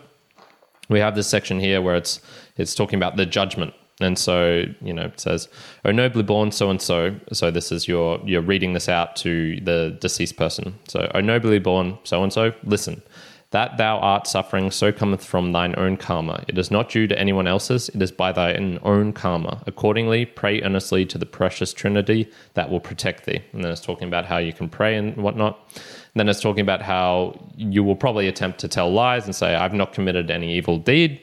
we 0.88 1.00
have 1.00 1.16
this 1.16 1.26
section 1.26 1.58
here 1.58 1.82
where 1.82 1.96
it's 1.96 2.20
it's 2.56 2.74
talking 2.74 2.98
about 2.98 3.16
the 3.16 3.26
judgment. 3.26 3.74
And 4.00 4.18
so, 4.18 4.64
you 4.80 4.92
know, 4.92 5.06
it 5.06 5.20
says, 5.20 5.48
Oh 5.84 5.90
nobly 5.90 6.22
born 6.22 6.52
so 6.52 6.70
and 6.70 6.80
so. 6.80 7.16
So 7.32 7.50
this 7.50 7.72
is 7.72 7.88
your 7.88 8.20
you're 8.24 8.42
reading 8.42 8.72
this 8.72 8.88
out 8.88 9.16
to 9.16 9.60
the 9.60 9.96
deceased 10.00 10.36
person. 10.36 10.78
So, 10.86 11.10
Oh 11.14 11.20
nobly 11.20 11.58
born 11.58 11.98
so 12.04 12.22
and 12.22 12.32
so, 12.32 12.52
listen. 12.64 13.02
That 13.50 13.78
thou 13.78 13.98
art 14.00 14.26
suffering 14.26 14.70
so 14.70 14.92
cometh 14.92 15.24
from 15.24 15.52
thine 15.52 15.74
own 15.78 15.96
karma. 15.96 16.44
It 16.48 16.58
is 16.58 16.70
not 16.70 16.90
due 16.90 17.06
to 17.06 17.18
anyone 17.18 17.46
else's, 17.46 17.88
it 17.88 18.02
is 18.02 18.12
by 18.12 18.30
thine 18.30 18.78
own 18.82 19.14
karma. 19.14 19.62
Accordingly, 19.66 20.26
pray 20.26 20.60
earnestly 20.60 21.06
to 21.06 21.16
the 21.16 21.24
precious 21.24 21.72
Trinity 21.72 22.30
that 22.52 22.70
will 22.70 22.80
protect 22.80 23.24
thee. 23.24 23.40
And 23.52 23.64
then 23.64 23.72
it's 23.72 23.80
talking 23.80 24.06
about 24.06 24.26
how 24.26 24.36
you 24.36 24.52
can 24.52 24.68
pray 24.68 24.96
and 24.96 25.16
whatnot. 25.16 25.58
And 25.74 26.20
then 26.20 26.28
it's 26.28 26.42
talking 26.42 26.60
about 26.60 26.82
how 26.82 27.40
you 27.56 27.82
will 27.82 27.96
probably 27.96 28.28
attempt 28.28 28.58
to 28.60 28.68
tell 28.68 28.92
lies 28.92 29.24
and 29.24 29.34
say, 29.34 29.54
I've 29.54 29.72
not 29.72 29.94
committed 29.94 30.30
any 30.30 30.54
evil 30.54 30.76
deed. 30.76 31.18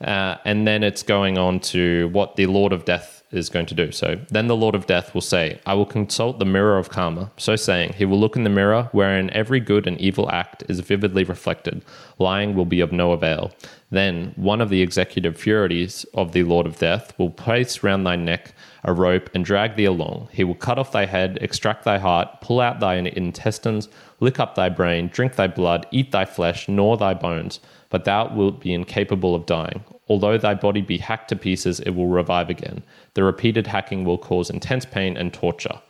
Uh, 0.00 0.36
and 0.44 0.66
then 0.66 0.84
it's 0.84 1.02
going 1.02 1.38
on 1.38 1.58
to 1.58 2.08
what 2.12 2.36
the 2.36 2.46
Lord 2.46 2.72
of 2.72 2.84
Death 2.84 3.18
is 3.30 3.50
going 3.50 3.66
to 3.66 3.74
do. 3.74 3.92
So 3.92 4.18
then 4.30 4.46
the 4.46 4.56
Lord 4.56 4.74
of 4.74 4.86
Death 4.86 5.12
will 5.12 5.20
say, 5.20 5.60
I 5.66 5.74
will 5.74 5.84
consult 5.86 6.38
the 6.38 6.44
mirror 6.44 6.78
of 6.78 6.88
karma. 6.88 7.30
So 7.36 7.56
saying, 7.56 7.94
he 7.94 8.04
will 8.04 8.18
look 8.18 8.36
in 8.36 8.44
the 8.44 8.50
mirror 8.50 8.88
wherein 8.92 9.28
every 9.30 9.60
good 9.60 9.86
and 9.86 10.00
evil 10.00 10.30
act 10.30 10.64
is 10.68 10.80
vividly 10.80 11.24
reflected. 11.24 11.84
Lying 12.18 12.54
will 12.54 12.64
be 12.64 12.80
of 12.80 12.92
no 12.92 13.12
avail. 13.12 13.52
Then 13.90 14.32
one 14.36 14.60
of 14.60 14.70
the 14.70 14.82
executive 14.82 15.36
furies 15.36 16.06
of 16.14 16.32
the 16.32 16.44
Lord 16.44 16.66
of 16.66 16.78
Death 16.78 17.12
will 17.18 17.30
place 17.30 17.82
round 17.82 18.06
thy 18.06 18.16
neck 18.16 18.54
a 18.84 18.92
rope 18.92 19.28
and 19.34 19.44
drag 19.44 19.76
thee 19.76 19.84
along. 19.84 20.28
He 20.32 20.44
will 20.44 20.54
cut 20.54 20.78
off 20.78 20.92
thy 20.92 21.06
head, 21.06 21.38
extract 21.40 21.84
thy 21.84 21.98
heart, 21.98 22.40
pull 22.40 22.60
out 22.60 22.80
thy 22.80 22.94
intestines, 22.94 23.88
lick 24.20 24.38
up 24.38 24.54
thy 24.54 24.68
brain, 24.68 25.08
drink 25.08 25.34
thy 25.34 25.48
blood, 25.48 25.86
eat 25.90 26.12
thy 26.12 26.24
flesh, 26.24 26.68
gnaw 26.68 26.96
thy 26.96 27.14
bones, 27.14 27.60
but 27.90 28.04
thou 28.04 28.32
wilt 28.34 28.60
be 28.60 28.72
incapable 28.72 29.34
of 29.34 29.46
dying. 29.46 29.84
Although 30.08 30.38
thy 30.38 30.54
body 30.54 30.80
be 30.80 30.98
hacked 30.98 31.28
to 31.30 31.36
pieces, 31.36 31.80
it 31.80 31.90
will 31.90 32.08
revive 32.08 32.50
again. 32.50 32.82
The 33.14 33.24
repeated 33.24 33.66
hacking 33.66 34.04
will 34.04 34.18
cause 34.18 34.50
intense 34.50 34.84
pain 34.84 35.16
and 35.16 35.32
torture. 35.32 35.80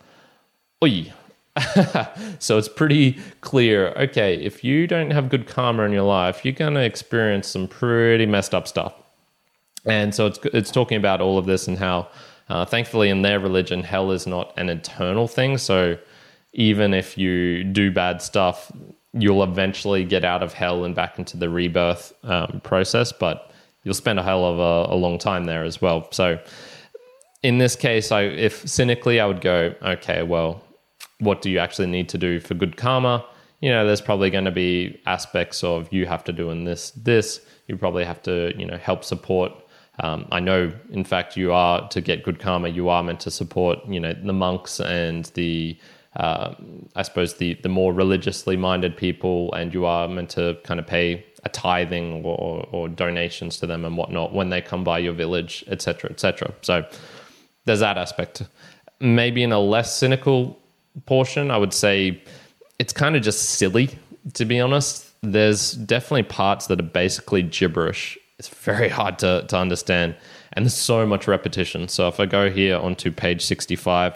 Oi. 0.83 1.13
so 2.39 2.57
it's 2.57 2.69
pretty 2.69 3.17
clear. 3.41 3.89
Okay, 3.89 4.35
if 4.35 4.63
you 4.63 4.87
don't 4.87 5.11
have 5.11 5.29
good 5.29 5.47
karma 5.47 5.83
in 5.83 5.91
your 5.91 6.03
life, 6.03 6.45
you're 6.45 6.53
going 6.53 6.75
to 6.75 6.83
experience 6.83 7.47
some 7.47 7.67
pretty 7.67 8.25
messed 8.25 8.53
up 8.53 8.67
stuff. 8.67 8.93
And 9.85 10.13
so 10.13 10.27
it's 10.27 10.39
it's 10.45 10.71
talking 10.71 10.97
about 10.97 11.21
all 11.21 11.37
of 11.37 11.45
this 11.45 11.67
and 11.67 11.77
how, 11.77 12.09
uh, 12.49 12.65
thankfully, 12.65 13.09
in 13.09 13.21
their 13.21 13.39
religion, 13.39 13.83
hell 13.83 14.11
is 14.11 14.27
not 14.27 14.53
an 14.57 14.69
eternal 14.69 15.27
thing. 15.27 15.57
So 15.57 15.97
even 16.53 16.93
if 16.93 17.17
you 17.17 17.63
do 17.63 17.91
bad 17.91 18.21
stuff, 18.21 18.71
you'll 19.13 19.43
eventually 19.43 20.05
get 20.05 20.23
out 20.23 20.43
of 20.43 20.53
hell 20.53 20.85
and 20.85 20.93
back 20.95 21.17
into 21.17 21.37
the 21.37 21.49
rebirth 21.49 22.13
um, 22.23 22.61
process. 22.63 23.11
But 23.11 23.51
you'll 23.83 23.93
spend 23.93 24.19
a 24.19 24.23
hell 24.23 24.45
of 24.45 24.59
a, 24.59 24.93
a 24.93 24.97
long 24.97 25.17
time 25.17 25.45
there 25.45 25.63
as 25.63 25.81
well. 25.81 26.07
So 26.11 26.39
in 27.41 27.57
this 27.57 27.75
case, 27.75 28.11
I 28.11 28.23
if 28.23 28.67
cynically 28.67 29.19
I 29.19 29.25
would 29.25 29.41
go, 29.41 29.73
okay, 29.81 30.23
well, 30.23 30.61
what 31.19 31.41
do 31.41 31.49
you 31.49 31.59
actually 31.59 31.87
need 31.87 32.09
to 32.09 32.17
do 32.17 32.39
for 32.39 32.53
good 32.53 32.77
karma? 32.77 33.25
You 33.61 33.69
know, 33.71 33.85
there's 33.85 34.01
probably 34.01 34.29
going 34.29 34.45
to 34.45 34.51
be 34.51 35.01
aspects 35.05 35.63
of 35.63 35.91
you 35.91 36.05
have 36.05 36.23
to 36.25 36.31
do 36.31 36.49
in 36.49 36.63
this, 36.63 36.91
this. 36.91 37.41
You 37.67 37.77
probably 37.77 38.05
have 38.05 38.21
to, 38.23 38.53
you 38.57 38.65
know, 38.65 38.77
help 38.77 39.03
support 39.03 39.51
Um, 40.01 40.27
I 40.31 40.39
know, 40.39 40.71
in 40.91 41.03
fact, 41.03 41.35
you 41.35 41.51
are 41.51 41.87
to 41.89 42.01
get 42.01 42.23
good 42.23 42.39
karma. 42.39 42.69
You 42.69 42.89
are 42.89 43.03
meant 43.03 43.19
to 43.21 43.31
support, 43.31 43.79
you 43.87 43.99
know, 43.99 44.13
the 44.13 44.33
monks 44.33 44.79
and 44.79 45.25
the, 45.35 45.77
uh, 46.15 46.55
I 46.95 47.03
suppose, 47.03 47.35
the 47.35 47.53
the 47.55 47.69
more 47.69 47.93
religiously 47.93 48.57
minded 48.57 48.97
people, 48.97 49.53
and 49.53 49.73
you 49.73 49.85
are 49.85 50.07
meant 50.07 50.29
to 50.31 50.57
kind 50.63 50.79
of 50.79 50.87
pay 50.87 51.25
a 51.43 51.49
tithing 51.49 52.25
or, 52.25 52.67
or 52.71 52.89
donations 52.89 53.57
to 53.59 53.67
them 53.67 53.85
and 53.85 53.95
whatnot 53.95 54.33
when 54.33 54.49
they 54.49 54.61
come 54.61 54.83
by 54.83 54.99
your 54.99 55.13
village, 55.13 55.63
etc., 55.67 56.09
etc. 56.09 56.53
So 56.61 56.85
there's 57.65 57.79
that 57.79 57.97
aspect. 57.97 58.43
Maybe 58.99 59.43
in 59.43 59.51
a 59.51 59.59
less 59.59 59.95
cynical 59.95 60.59
portion, 61.05 61.51
I 61.51 61.57
would 61.57 61.73
say 61.73 62.21
it's 62.79 62.91
kind 62.91 63.15
of 63.15 63.21
just 63.21 63.51
silly, 63.51 63.89
to 64.33 64.45
be 64.45 64.59
honest. 64.59 65.05
There's 65.21 65.73
definitely 65.73 66.23
parts 66.23 66.67
that 66.67 66.79
are 66.79 66.83
basically 66.83 67.43
gibberish. 67.43 68.17
It's 68.39 68.47
very 68.47 68.89
hard 68.89 69.19
to, 69.19 69.45
to 69.47 69.57
understand, 69.57 70.15
and 70.53 70.65
there's 70.65 70.73
so 70.73 71.05
much 71.05 71.27
repetition. 71.27 71.87
So 71.87 72.07
if 72.07 72.19
I 72.19 72.25
go 72.25 72.49
here 72.49 72.77
onto 72.77 73.11
page 73.11 73.45
65, 73.45 74.13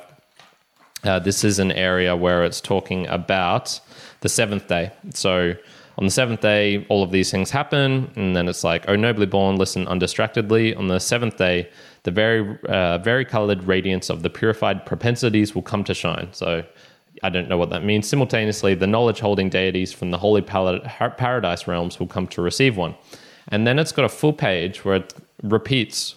uh, 1.04 1.20
this 1.20 1.44
is 1.44 1.60
an 1.60 1.72
area 1.72 2.16
where 2.16 2.44
it's 2.44 2.62
talking 2.62 3.08
about 3.08 3.80
the 4.22 4.30
seventh 4.30 4.68
day. 4.68 4.92
So 5.14 5.54
on 5.98 6.06
the 6.06 6.12
seventh 6.12 6.42
day, 6.42 6.86
all 6.90 7.04
of 7.04 7.12
these 7.12 7.30
things 7.30 7.52
happen, 7.52 8.12
and 8.16 8.36
then 8.36 8.48
it's 8.48 8.64
like, 8.64 8.86
"Oh, 8.88 8.96
nobly 8.96 9.26
born, 9.26 9.58
listen 9.58 9.88
undistractedly." 9.88 10.76
On 10.76 10.88
the 10.88 11.00
seventh 11.00 11.38
day, 11.38 11.70
the 12.04 12.12
very, 12.12 12.58
uh, 12.68 12.98
very 12.98 13.26
colored 13.26 13.64
radiance 13.66 14.10
of 14.10 14.24
the 14.24 14.30
purified 14.30 14.86
propensities 14.86 15.54
will 15.54 15.62
come 15.62 15.84
to 15.84 15.94
shine. 15.94 16.30
So, 16.32 16.64
I 17.22 17.30
don't 17.30 17.48
know 17.48 17.58
what 17.58 17.70
that 17.70 17.84
means. 17.84 18.08
Simultaneously, 18.10 18.74
the 18.74 18.88
knowledge-holding 18.88 19.50
deities 19.50 19.94
from 19.94 20.10
the 20.10 20.18
holy 20.18 20.42
paradise 20.42 21.68
realms 21.68 22.00
will 22.00 22.08
come 22.08 22.28
to 22.28 22.42
receive 22.42 22.76
one, 22.76 22.96
and 23.50 23.68
then 23.68 23.78
it's 23.78 23.92
got 23.92 24.06
a 24.06 24.10
full 24.10 24.34
page 24.34 24.84
where 24.84 24.96
it 24.96 25.14
repeats. 25.44 26.16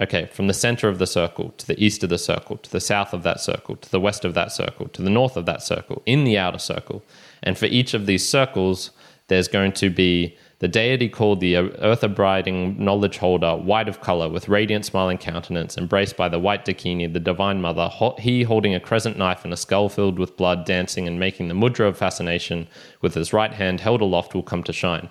Okay, 0.00 0.26
from 0.26 0.48
the 0.48 0.54
center 0.54 0.88
of 0.88 0.98
the 0.98 1.06
circle 1.06 1.50
to 1.56 1.66
the 1.66 1.82
east 1.82 2.02
of 2.02 2.10
the 2.10 2.18
circle, 2.18 2.56
to 2.58 2.70
the 2.70 2.80
south 2.80 3.12
of 3.12 3.22
that 3.22 3.40
circle, 3.40 3.76
to 3.76 3.90
the 3.90 4.00
west 4.00 4.24
of 4.24 4.34
that 4.34 4.50
circle, 4.50 4.88
to 4.88 5.02
the 5.02 5.10
north 5.10 5.36
of 5.36 5.46
that 5.46 5.62
circle, 5.62 6.02
in 6.04 6.24
the 6.24 6.36
outer 6.36 6.58
circle. 6.58 7.04
And 7.44 7.56
for 7.56 7.66
each 7.66 7.94
of 7.94 8.06
these 8.06 8.28
circles, 8.28 8.90
there's 9.28 9.46
going 9.46 9.72
to 9.74 9.90
be 9.90 10.36
the 10.58 10.66
deity 10.66 11.08
called 11.08 11.40
the 11.40 11.56
earth 11.56 12.02
abiding 12.02 12.82
knowledge 12.82 13.18
holder, 13.18 13.54
white 13.54 13.88
of 13.88 14.00
color, 14.00 14.28
with 14.28 14.48
radiant 14.48 14.84
smiling 14.84 15.18
countenance, 15.18 15.78
embraced 15.78 16.16
by 16.16 16.28
the 16.28 16.38
white 16.38 16.64
Dakini, 16.64 17.12
the 17.12 17.20
divine 17.20 17.60
mother, 17.60 17.88
he 18.18 18.42
holding 18.42 18.74
a 18.74 18.80
crescent 18.80 19.16
knife 19.16 19.44
and 19.44 19.52
a 19.52 19.56
skull 19.56 19.88
filled 19.88 20.18
with 20.18 20.36
blood, 20.36 20.64
dancing 20.64 21.06
and 21.06 21.20
making 21.20 21.48
the 21.48 21.54
mudra 21.54 21.86
of 21.86 21.96
fascination 21.96 22.66
with 23.00 23.14
his 23.14 23.32
right 23.32 23.52
hand 23.52 23.80
held 23.80 24.00
aloft 24.00 24.34
will 24.34 24.42
come 24.42 24.62
to 24.64 24.72
shine. 24.72 25.08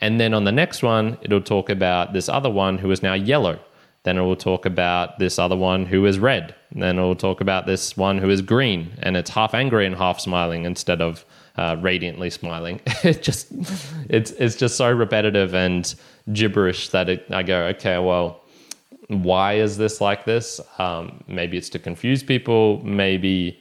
And 0.00 0.18
then 0.18 0.34
on 0.34 0.44
the 0.44 0.52
next 0.52 0.82
one, 0.82 1.18
it'll 1.22 1.40
talk 1.40 1.70
about 1.70 2.12
this 2.12 2.28
other 2.28 2.50
one 2.50 2.78
who 2.78 2.90
is 2.90 3.02
now 3.02 3.14
yellow. 3.14 3.60
Then 4.04 4.18
it 4.18 4.22
will 4.22 4.36
talk 4.36 4.66
about 4.66 5.18
this 5.18 5.38
other 5.38 5.56
one 5.56 5.86
who 5.86 6.06
is 6.06 6.18
red. 6.18 6.54
Then 6.72 6.98
it 6.98 7.02
will 7.02 7.16
talk 7.16 7.40
about 7.40 7.66
this 7.66 7.96
one 7.96 8.18
who 8.18 8.30
is 8.30 8.42
green, 8.42 8.92
and 9.00 9.16
it's 9.16 9.30
half 9.30 9.54
angry 9.54 9.86
and 9.86 9.96
half 9.96 10.20
smiling 10.20 10.64
instead 10.64 11.00
of 11.00 11.24
uh, 11.56 11.76
radiantly 11.80 12.30
smiling. 12.30 12.80
it 13.02 13.22
just 13.22 13.48
it's 14.08 14.30
it's 14.32 14.56
just 14.56 14.76
so 14.76 14.90
repetitive 14.92 15.54
and 15.54 15.94
gibberish 16.32 16.90
that 16.90 17.08
it, 17.08 17.26
I 17.30 17.42
go, 17.42 17.64
okay, 17.66 17.98
well, 17.98 18.42
why 19.08 19.54
is 19.54 19.76
this 19.76 20.00
like 20.00 20.24
this? 20.24 20.60
Um, 20.78 21.24
maybe 21.26 21.56
it's 21.56 21.70
to 21.70 21.78
confuse 21.78 22.22
people. 22.22 22.82
Maybe 22.84 23.60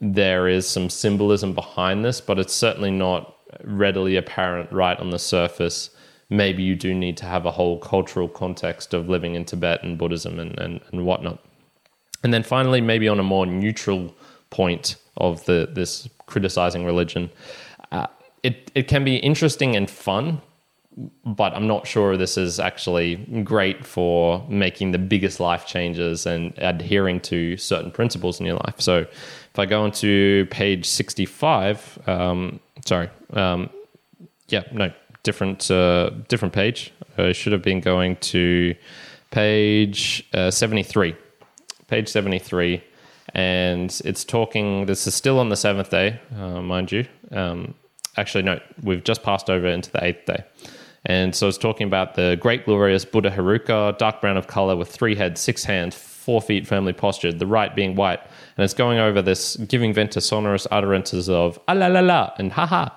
there 0.00 0.48
is 0.48 0.68
some 0.68 0.90
symbolism 0.90 1.54
behind 1.54 2.04
this, 2.04 2.20
but 2.20 2.38
it's 2.38 2.52
certainly 2.54 2.90
not 2.90 3.36
readily 3.64 4.16
apparent 4.16 4.70
right 4.72 4.98
on 4.98 5.10
the 5.10 5.18
surface. 5.18 5.90
Maybe 6.36 6.62
you 6.62 6.74
do 6.74 6.94
need 6.94 7.16
to 7.18 7.26
have 7.26 7.46
a 7.46 7.50
whole 7.50 7.78
cultural 7.78 8.28
context 8.28 8.94
of 8.94 9.08
living 9.08 9.34
in 9.34 9.44
Tibet 9.44 9.82
and 9.82 9.96
Buddhism 9.96 10.38
and, 10.38 10.58
and, 10.58 10.80
and 10.90 11.06
whatnot. 11.06 11.38
And 12.22 12.32
then 12.32 12.42
finally, 12.42 12.80
maybe 12.80 13.08
on 13.08 13.20
a 13.20 13.22
more 13.22 13.46
neutral 13.46 14.14
point 14.50 14.96
of 15.16 15.44
the 15.44 15.68
this 15.72 16.08
criticizing 16.26 16.84
religion. 16.84 17.30
Uh, 17.92 18.06
it 18.42 18.70
it 18.74 18.88
can 18.88 19.04
be 19.04 19.16
interesting 19.16 19.76
and 19.76 19.90
fun, 19.90 20.40
but 21.24 21.54
I'm 21.54 21.66
not 21.66 21.86
sure 21.86 22.16
this 22.16 22.36
is 22.38 22.60
actually 22.60 23.16
great 23.44 23.84
for 23.84 24.44
making 24.48 24.92
the 24.92 24.98
biggest 24.98 25.40
life 25.40 25.66
changes 25.66 26.26
and 26.26 26.54
adhering 26.58 27.20
to 27.20 27.56
certain 27.56 27.90
principles 27.90 28.40
in 28.40 28.46
your 28.46 28.56
life. 28.56 28.76
So 28.78 28.98
if 28.98 29.58
I 29.58 29.66
go 29.66 29.82
onto 29.82 30.46
page 30.50 30.86
65, 30.86 31.98
um, 32.06 32.60
sorry, 32.84 33.10
um, 33.32 33.70
yeah, 34.48 34.62
no, 34.72 34.92
different 35.24 35.68
uh, 35.70 36.10
different 36.28 36.54
page. 36.54 36.92
I 37.18 37.32
should 37.32 37.52
have 37.52 37.62
been 37.62 37.80
going 37.80 38.16
to 38.16 38.76
page 39.32 40.24
uh, 40.32 40.52
73. 40.52 41.16
Page 41.88 42.08
73 42.08 42.82
and 43.34 44.00
it's 44.04 44.24
talking. 44.24 44.86
This 44.86 45.06
is 45.06 45.14
still 45.14 45.38
on 45.38 45.48
the 45.48 45.56
seventh 45.56 45.90
day, 45.90 46.20
uh, 46.36 46.60
mind 46.60 46.92
you. 46.92 47.06
Um, 47.32 47.74
actually, 48.16 48.44
no, 48.44 48.60
we've 48.82 49.02
just 49.02 49.22
passed 49.22 49.50
over 49.50 49.66
into 49.66 49.90
the 49.90 50.04
eighth 50.04 50.24
day. 50.26 50.44
And 51.06 51.34
so 51.34 51.48
it's 51.48 51.58
talking 51.58 51.86
about 51.86 52.14
the 52.14 52.38
great 52.40 52.64
glorious 52.64 53.04
Buddha 53.04 53.30
Heruka, 53.30 53.98
dark 53.98 54.20
brown 54.20 54.36
of 54.36 54.46
color 54.46 54.76
with 54.76 54.88
three 54.88 55.14
heads, 55.14 55.40
six 55.40 55.64
hands, 55.64 55.94
four 55.94 56.40
feet 56.40 56.66
firmly 56.66 56.92
postured, 56.92 57.38
the 57.38 57.46
right 57.46 57.74
being 57.74 57.94
white. 57.94 58.20
And 58.56 58.64
it's 58.64 58.74
going 58.74 58.98
over 58.98 59.20
this, 59.20 59.56
giving 59.56 59.92
vent 59.92 60.12
to 60.12 60.20
sonorous 60.20 60.66
utterances 60.70 61.28
of 61.28 61.58
ah 61.68 61.72
la 61.72 61.88
la 61.88 62.00
la 62.00 62.32
and 62.38 62.52
ha 62.52 62.66
ha 62.66 62.96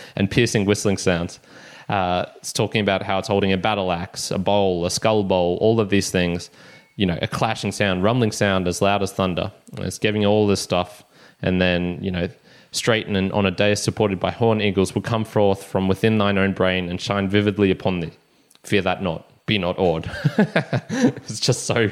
and 0.16 0.30
piercing 0.30 0.64
whistling 0.64 0.96
sounds. 0.96 1.40
Uh, 1.88 2.26
it's 2.36 2.52
talking 2.52 2.80
about 2.80 3.02
how 3.02 3.18
it's 3.18 3.28
holding 3.28 3.52
a 3.52 3.56
battle 3.56 3.90
axe, 3.92 4.30
a 4.30 4.38
bowl, 4.38 4.86
a 4.86 4.90
skull 4.90 5.24
bowl, 5.24 5.58
all 5.60 5.80
of 5.80 5.90
these 5.90 6.10
things 6.10 6.50
you 6.96 7.06
know, 7.06 7.18
a 7.22 7.28
clashing 7.28 7.72
sound, 7.72 8.02
rumbling 8.02 8.32
sound 8.32 8.68
as 8.68 8.82
loud 8.82 9.02
as 9.02 9.12
thunder. 9.12 9.52
And 9.76 9.84
it's 9.86 9.98
giving 9.98 10.26
all 10.26 10.46
this 10.46 10.60
stuff. 10.60 11.04
And 11.40 11.60
then, 11.60 11.98
you 12.02 12.10
know, 12.10 12.28
straighten 12.70 13.16
and 13.16 13.32
on 13.32 13.46
a 13.46 13.50
day 13.50 13.74
supported 13.74 14.20
by 14.20 14.30
horn 14.30 14.60
eagles 14.60 14.94
will 14.94 15.02
come 15.02 15.24
forth 15.24 15.64
from 15.64 15.88
within 15.88 16.18
thine 16.18 16.38
own 16.38 16.52
brain 16.52 16.88
and 16.88 17.00
shine 17.00 17.28
vividly 17.28 17.70
upon 17.70 18.00
thee. 18.00 18.12
Fear 18.62 18.82
that 18.82 19.02
not, 19.02 19.46
be 19.46 19.58
not 19.58 19.78
awed. 19.78 20.10
it's 20.38 21.40
just 21.40 21.64
so, 21.64 21.88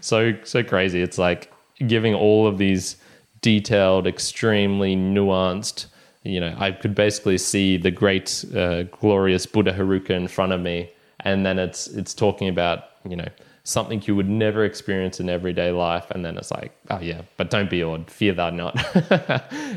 so, 0.00 0.34
so 0.44 0.62
crazy. 0.62 1.02
It's 1.02 1.18
like 1.18 1.50
giving 1.86 2.14
all 2.14 2.46
of 2.46 2.58
these 2.58 2.96
detailed, 3.40 4.06
extremely 4.06 4.96
nuanced, 4.96 5.86
you 6.22 6.40
know, 6.40 6.54
I 6.58 6.72
could 6.72 6.94
basically 6.94 7.36
see 7.38 7.76
the 7.76 7.90
great, 7.90 8.44
uh, 8.56 8.84
glorious 8.84 9.44
Buddha 9.44 9.72
Heruka 9.72 10.10
in 10.10 10.28
front 10.28 10.52
of 10.52 10.60
me. 10.60 10.90
And 11.20 11.44
then 11.44 11.58
it's, 11.58 11.86
it's 11.88 12.14
talking 12.14 12.48
about, 12.48 12.84
you 13.06 13.16
know, 13.16 13.28
something 13.64 14.02
you 14.04 14.14
would 14.14 14.28
never 14.28 14.64
experience 14.64 15.20
in 15.20 15.28
everyday 15.28 15.70
life. 15.70 16.10
And 16.10 16.24
then 16.24 16.36
it's 16.36 16.50
like, 16.50 16.72
oh 16.90 17.00
yeah, 17.00 17.22
but 17.36 17.50
don't 17.50 17.68
be 17.68 17.82
awed, 17.82 18.10
fear 18.10 18.32
thou 18.32 18.50
not. 18.50 18.74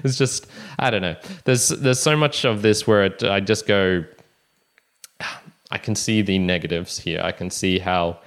it's 0.04 0.18
just, 0.18 0.48
I 0.78 0.90
don't 0.90 1.02
know. 1.02 1.16
There's 1.46 1.70
there's 1.70 2.00
so 2.00 2.16
much 2.16 2.46
of 2.46 2.62
this 2.62 2.86
where 2.86 3.06
it, 3.06 3.24
I 3.24 3.40
just 3.40 3.66
go, 3.66 4.04
I 5.72 5.78
can 5.78 5.96
see 5.96 6.22
the 6.22 6.38
negatives 6.38 7.00
here. 7.00 7.22
I 7.22 7.32
can 7.32 7.50
see 7.50 7.80
how 7.80 8.20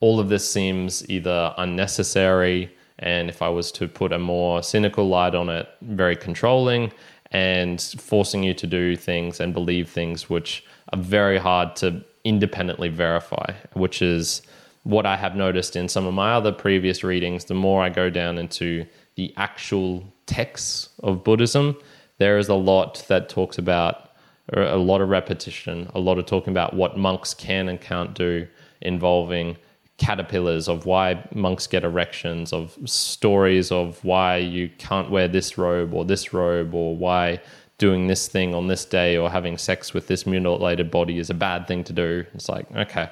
all 0.00 0.18
of 0.18 0.28
this 0.28 0.50
seems 0.50 1.08
either 1.08 1.54
unnecessary 1.58 2.72
and 3.00 3.30
if 3.30 3.40
I 3.40 3.48
was 3.48 3.72
to 3.72 3.88
put 3.88 4.12
a 4.12 4.18
more 4.18 4.62
cynical 4.62 5.08
light 5.08 5.34
on 5.34 5.48
it, 5.48 5.68
very 5.80 6.16
controlling 6.16 6.92
and 7.30 7.80
forcing 7.80 8.42
you 8.42 8.52
to 8.54 8.66
do 8.66 8.96
things 8.96 9.40
and 9.40 9.54
believe 9.54 9.88
things 9.88 10.28
which 10.28 10.64
are 10.92 10.98
very 10.98 11.38
hard 11.38 11.76
to 11.76 12.04
independently 12.24 12.88
verify, 12.88 13.52
which 13.72 14.02
is 14.02 14.42
what 14.82 15.06
I 15.06 15.16
have 15.16 15.34
noticed 15.34 15.76
in 15.76 15.88
some 15.88 16.06
of 16.06 16.12
my 16.12 16.32
other 16.32 16.52
previous 16.52 17.02
readings. 17.02 17.46
The 17.46 17.54
more 17.54 17.82
I 17.82 17.88
go 17.88 18.10
down 18.10 18.36
into 18.36 18.84
the 19.14 19.32
actual 19.36 20.04
texts 20.26 20.90
of 21.02 21.24
Buddhism, 21.24 21.76
there 22.18 22.36
is 22.36 22.48
a 22.48 22.54
lot 22.54 23.04
that 23.08 23.30
talks 23.30 23.56
about 23.56 24.10
a 24.52 24.76
lot 24.76 25.00
of 25.00 25.08
repetition, 25.08 25.90
a 25.94 26.00
lot 26.00 26.18
of 26.18 26.26
talking 26.26 26.50
about 26.50 26.74
what 26.74 26.98
monks 26.98 27.32
can 27.32 27.68
and 27.68 27.80
can't 27.80 28.14
do, 28.14 28.46
involving 28.82 29.56
caterpillars 30.00 30.66
of 30.66 30.86
why 30.86 31.22
monks 31.34 31.66
get 31.66 31.84
erections, 31.84 32.52
of 32.52 32.76
stories 32.86 33.70
of 33.70 34.02
why 34.02 34.38
you 34.38 34.70
can't 34.78 35.10
wear 35.10 35.28
this 35.28 35.58
robe 35.58 35.94
or 35.94 36.04
this 36.04 36.32
robe, 36.32 36.74
or 36.74 36.96
why 36.96 37.38
doing 37.76 38.08
this 38.08 38.26
thing 38.26 38.54
on 38.54 38.66
this 38.66 38.84
day 38.84 39.16
or 39.16 39.30
having 39.30 39.56
sex 39.56 39.94
with 39.94 40.06
this 40.06 40.26
mutilated 40.26 40.90
body 40.90 41.18
is 41.18 41.30
a 41.30 41.34
bad 41.34 41.68
thing 41.68 41.84
to 41.84 41.92
do. 41.92 42.24
It's 42.34 42.48
like, 42.48 42.66
okay, 42.74 43.10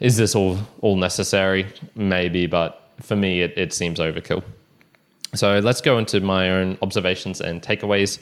is 0.00 0.16
this 0.16 0.34
all 0.34 0.58
all 0.80 0.96
necessary? 0.96 1.66
Maybe, 1.94 2.46
but 2.46 2.90
for 3.00 3.14
me, 3.14 3.42
it, 3.42 3.56
it 3.56 3.72
seems 3.72 3.98
overkill. 3.98 4.42
So 5.34 5.58
let's 5.58 5.82
go 5.82 5.98
into 5.98 6.20
my 6.20 6.50
own 6.50 6.78
observations 6.80 7.42
and 7.42 7.60
takeaways. 7.60 8.18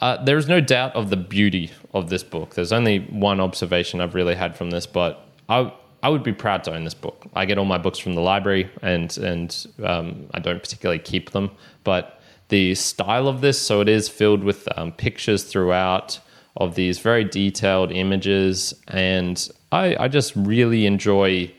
Uh, 0.00 0.22
there 0.24 0.38
is 0.38 0.48
no 0.48 0.60
doubt 0.60 0.94
of 0.94 1.10
the 1.10 1.16
beauty 1.16 1.70
of 1.92 2.08
this 2.08 2.22
book. 2.22 2.54
There's 2.54 2.72
only 2.72 3.00
one 3.00 3.40
observation 3.40 4.00
I've 4.00 4.14
really 4.14 4.34
had 4.34 4.56
from 4.56 4.70
this, 4.70 4.86
but 4.86 5.26
I 5.48 5.72
I 6.06 6.08
would 6.08 6.22
be 6.22 6.32
proud 6.32 6.62
to 6.64 6.72
own 6.72 6.84
this 6.84 6.94
book. 6.94 7.26
I 7.34 7.46
get 7.46 7.58
all 7.58 7.64
my 7.64 7.78
books 7.78 7.98
from 7.98 8.14
the 8.14 8.20
library, 8.20 8.70
and 8.80 9.18
and 9.18 9.66
um, 9.82 10.28
I 10.32 10.38
don't 10.38 10.62
particularly 10.62 11.00
keep 11.00 11.32
them, 11.32 11.50
but 11.82 12.20
the 12.46 12.76
style 12.76 13.26
of 13.26 13.40
this. 13.40 13.58
So 13.60 13.80
it 13.80 13.88
is 13.88 14.08
filled 14.08 14.44
with 14.44 14.68
um, 14.78 14.92
pictures 14.92 15.42
throughout 15.42 16.20
of 16.58 16.76
these 16.76 17.00
very 17.00 17.24
detailed 17.24 17.90
images, 17.90 18.72
and 18.86 19.50
I, 19.72 19.96
I 19.98 20.06
just 20.06 20.36
really 20.36 20.86
enjoy 20.86 21.50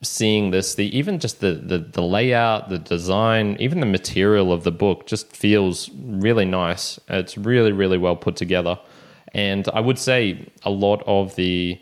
seeing 0.00 0.52
this 0.52 0.76
the 0.76 0.96
even 0.96 1.18
just 1.18 1.40
the, 1.40 1.54
the 1.54 1.78
the 1.78 2.02
layout 2.02 2.68
the 2.68 2.78
design 2.78 3.56
even 3.60 3.80
the 3.80 3.86
material 3.86 4.52
of 4.52 4.64
the 4.64 4.72
book 4.72 5.06
just 5.06 5.34
feels 5.34 5.90
really 5.94 6.44
nice 6.44 6.98
it's 7.08 7.38
really 7.38 7.70
really 7.70 7.98
well 7.98 8.16
put 8.16 8.34
together 8.34 8.76
and 9.32 9.68
i 9.68 9.78
would 9.78 9.96
say 9.96 10.44
a 10.64 10.70
lot 10.70 11.04
of 11.06 11.36
the 11.36 11.80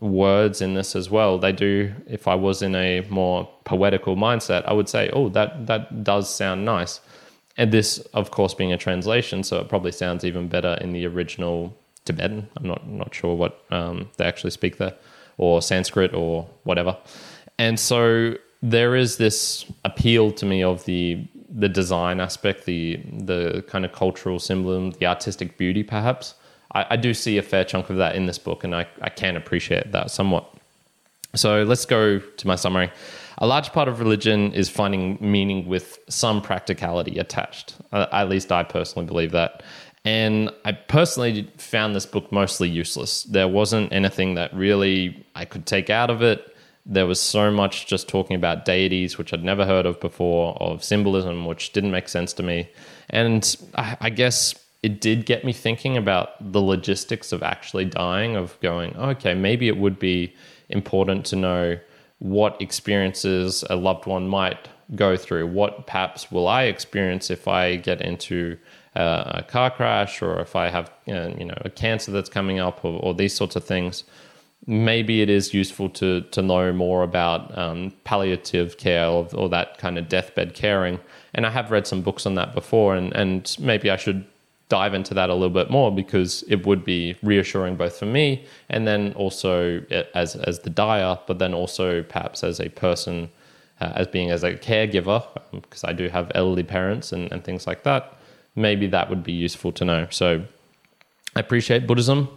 words 0.00 0.60
in 0.60 0.74
this 0.74 0.94
as 0.94 1.10
well. 1.10 1.38
They 1.38 1.52
do 1.52 1.94
if 2.06 2.28
i 2.28 2.34
was 2.34 2.62
in 2.62 2.74
a 2.74 3.00
more 3.08 3.48
poetical 3.64 4.14
mindset 4.14 4.64
i 4.66 4.72
would 4.72 4.88
say 4.88 5.10
oh 5.12 5.28
that 5.30 5.66
that 5.66 6.04
does 6.04 6.32
sound 6.32 6.64
nice. 6.64 7.00
And 7.58 7.72
this 7.72 7.98
of 8.12 8.30
course 8.30 8.54
being 8.54 8.72
a 8.72 8.78
translation 8.78 9.42
so 9.42 9.58
it 9.58 9.68
probably 9.68 9.92
sounds 9.92 10.24
even 10.24 10.48
better 10.48 10.76
in 10.80 10.92
the 10.92 11.06
original 11.06 11.76
tibetan. 12.06 12.48
I'm 12.56 12.66
not 12.66 12.88
not 12.88 13.14
sure 13.14 13.34
what 13.34 13.62
um, 13.70 14.08
they 14.16 14.24
actually 14.24 14.52
speak 14.52 14.78
there 14.78 14.94
or 15.38 15.60
sanskrit 15.60 16.14
or 16.14 16.48
whatever. 16.64 16.96
And 17.58 17.78
so 17.78 18.36
there 18.62 18.96
is 18.96 19.18
this 19.18 19.64
appeal 19.84 20.32
to 20.32 20.46
me 20.46 20.62
of 20.62 20.84
the 20.86 21.26
the 21.48 21.68
design 21.68 22.20
aspect, 22.20 22.64
the 22.64 23.00
the 23.12 23.64
kind 23.68 23.84
of 23.84 23.92
cultural 23.92 24.38
symbolism, 24.38 24.92
the 24.98 25.06
artistic 25.06 25.58
beauty, 25.58 25.82
perhaps. 25.82 26.34
I, 26.76 26.86
I 26.90 26.96
do 26.96 27.14
see 27.14 27.38
a 27.38 27.42
fair 27.42 27.64
chunk 27.64 27.90
of 27.90 27.96
that 27.96 28.16
in 28.16 28.26
this 28.26 28.38
book, 28.38 28.64
and 28.64 28.74
I, 28.74 28.86
I 29.00 29.08
can 29.08 29.36
appreciate 29.36 29.92
that 29.92 30.10
somewhat. 30.10 30.52
So 31.34 31.62
let's 31.64 31.84
go 31.84 32.18
to 32.18 32.46
my 32.46 32.56
summary. 32.56 32.90
A 33.38 33.46
large 33.46 33.72
part 33.72 33.88
of 33.88 34.00
religion 34.00 34.52
is 34.52 34.68
finding 34.68 35.18
meaning 35.20 35.66
with 35.66 35.98
some 36.08 36.40
practicality 36.40 37.18
attached. 37.18 37.74
Uh, 37.92 38.06
at 38.12 38.28
least 38.28 38.50
I 38.52 38.62
personally 38.62 39.06
believe 39.06 39.32
that. 39.32 39.62
And 40.04 40.50
I 40.64 40.72
personally 40.72 41.50
found 41.58 41.94
this 41.94 42.06
book 42.06 42.30
mostly 42.30 42.68
useless. 42.68 43.24
There 43.24 43.48
wasn't 43.48 43.92
anything 43.92 44.34
that 44.34 44.54
really 44.54 45.26
I 45.34 45.44
could 45.44 45.66
take 45.66 45.90
out 45.90 46.10
of 46.10 46.22
it 46.22 46.56
there 46.88 47.06
was 47.06 47.20
so 47.20 47.50
much 47.50 47.86
just 47.86 48.08
talking 48.08 48.36
about 48.36 48.64
deities, 48.64 49.18
which 49.18 49.32
I'd 49.32 49.42
never 49.42 49.66
heard 49.66 49.86
of 49.86 50.00
before, 50.00 50.56
of 50.62 50.84
symbolism, 50.84 51.44
which 51.44 51.72
didn't 51.72 51.90
make 51.90 52.08
sense 52.08 52.32
to 52.34 52.44
me. 52.44 52.68
And 53.10 53.56
I, 53.74 53.96
I 54.00 54.10
guess 54.10 54.54
it 54.82 55.00
did 55.00 55.26
get 55.26 55.44
me 55.44 55.52
thinking 55.52 55.96
about 55.96 56.52
the 56.52 56.60
logistics 56.60 57.32
of 57.32 57.42
actually 57.42 57.84
dying, 57.84 58.36
of 58.36 58.58
going, 58.60 58.96
okay, 58.96 59.34
maybe 59.34 59.68
it 59.68 59.76
would 59.76 59.98
be 59.98 60.34
important 60.68 61.24
to 61.26 61.36
know 61.36 61.78
what 62.18 62.60
experiences 62.60 63.64
a 63.68 63.76
loved 63.76 64.06
one 64.06 64.28
might 64.28 64.68
go 64.94 65.16
through. 65.16 65.46
What 65.46 65.86
perhaps 65.86 66.30
will 66.30 66.48
I 66.48 66.64
experience 66.64 67.30
if 67.30 67.48
I 67.48 67.76
get 67.76 68.00
into 68.00 68.56
a 68.94 69.44
car 69.46 69.70
crash 69.70 70.22
or 70.22 70.40
if 70.40 70.56
I 70.56 70.70
have 70.70 70.90
you 71.06 71.14
know, 71.14 71.58
a 71.62 71.70
cancer 71.70 72.10
that's 72.12 72.30
coming 72.30 72.58
up 72.58 72.84
or, 72.84 72.98
or 73.00 73.14
these 73.14 73.34
sorts 73.34 73.56
of 73.56 73.64
things 73.64 74.04
maybe 74.66 75.22
it 75.22 75.30
is 75.30 75.54
useful 75.54 75.88
to 75.88 76.22
to 76.22 76.42
know 76.42 76.72
more 76.72 77.02
about 77.02 77.56
um, 77.56 77.92
palliative 78.04 78.76
care 78.78 79.06
or, 79.06 79.28
or, 79.34 79.48
that 79.48 79.78
kind 79.78 79.98
of 79.98 80.08
deathbed 80.08 80.54
caring. 80.54 80.98
And 81.34 81.46
I 81.46 81.50
have 81.50 81.70
read 81.70 81.86
some 81.86 82.02
books 82.02 82.26
on 82.26 82.34
that 82.34 82.54
before, 82.54 82.96
and 82.96 83.14
and 83.14 83.54
maybe 83.58 83.90
I 83.90 83.96
should 83.96 84.26
dive 84.68 84.94
into 84.94 85.14
that 85.14 85.30
a 85.30 85.34
little 85.34 85.50
bit 85.50 85.70
more 85.70 85.94
because 85.94 86.42
it 86.48 86.66
would 86.66 86.84
be 86.84 87.16
reassuring 87.22 87.76
both 87.76 87.98
for 87.98 88.06
me 88.06 88.44
and 88.68 88.86
then 88.86 89.12
also 89.12 89.80
as 90.14 90.36
as 90.36 90.60
the 90.60 90.70
dyer, 90.70 91.18
but 91.26 91.38
then 91.38 91.54
also 91.54 92.02
perhaps 92.02 92.42
as 92.44 92.60
a 92.60 92.68
person. 92.68 93.30
Uh, 93.78 93.92
as 93.94 94.06
being 94.06 94.30
as 94.30 94.42
a 94.42 94.54
caregiver, 94.54 95.22
because 95.52 95.84
um, 95.84 95.90
I 95.90 95.92
do 95.92 96.08
have 96.08 96.32
elderly 96.34 96.62
parents 96.62 97.12
and, 97.12 97.30
and 97.30 97.44
things 97.44 97.66
like 97.66 97.82
that, 97.82 98.16
maybe 98.54 98.86
that 98.86 99.10
would 99.10 99.22
be 99.22 99.32
useful 99.32 99.70
to 99.72 99.84
know. 99.84 100.06
So 100.08 100.46
I 101.36 101.40
appreciate 101.40 101.86
Buddhism 101.86 102.30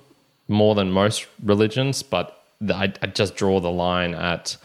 more 0.49 0.75
than 0.75 0.91
most 0.91 1.27
religions, 1.41 2.03
but 2.03 2.43
I, 2.67 2.91
I 3.01 3.07
just 3.07 3.37
draw 3.37 3.61
the 3.61 3.71
line 3.71 4.13
at 4.13 4.57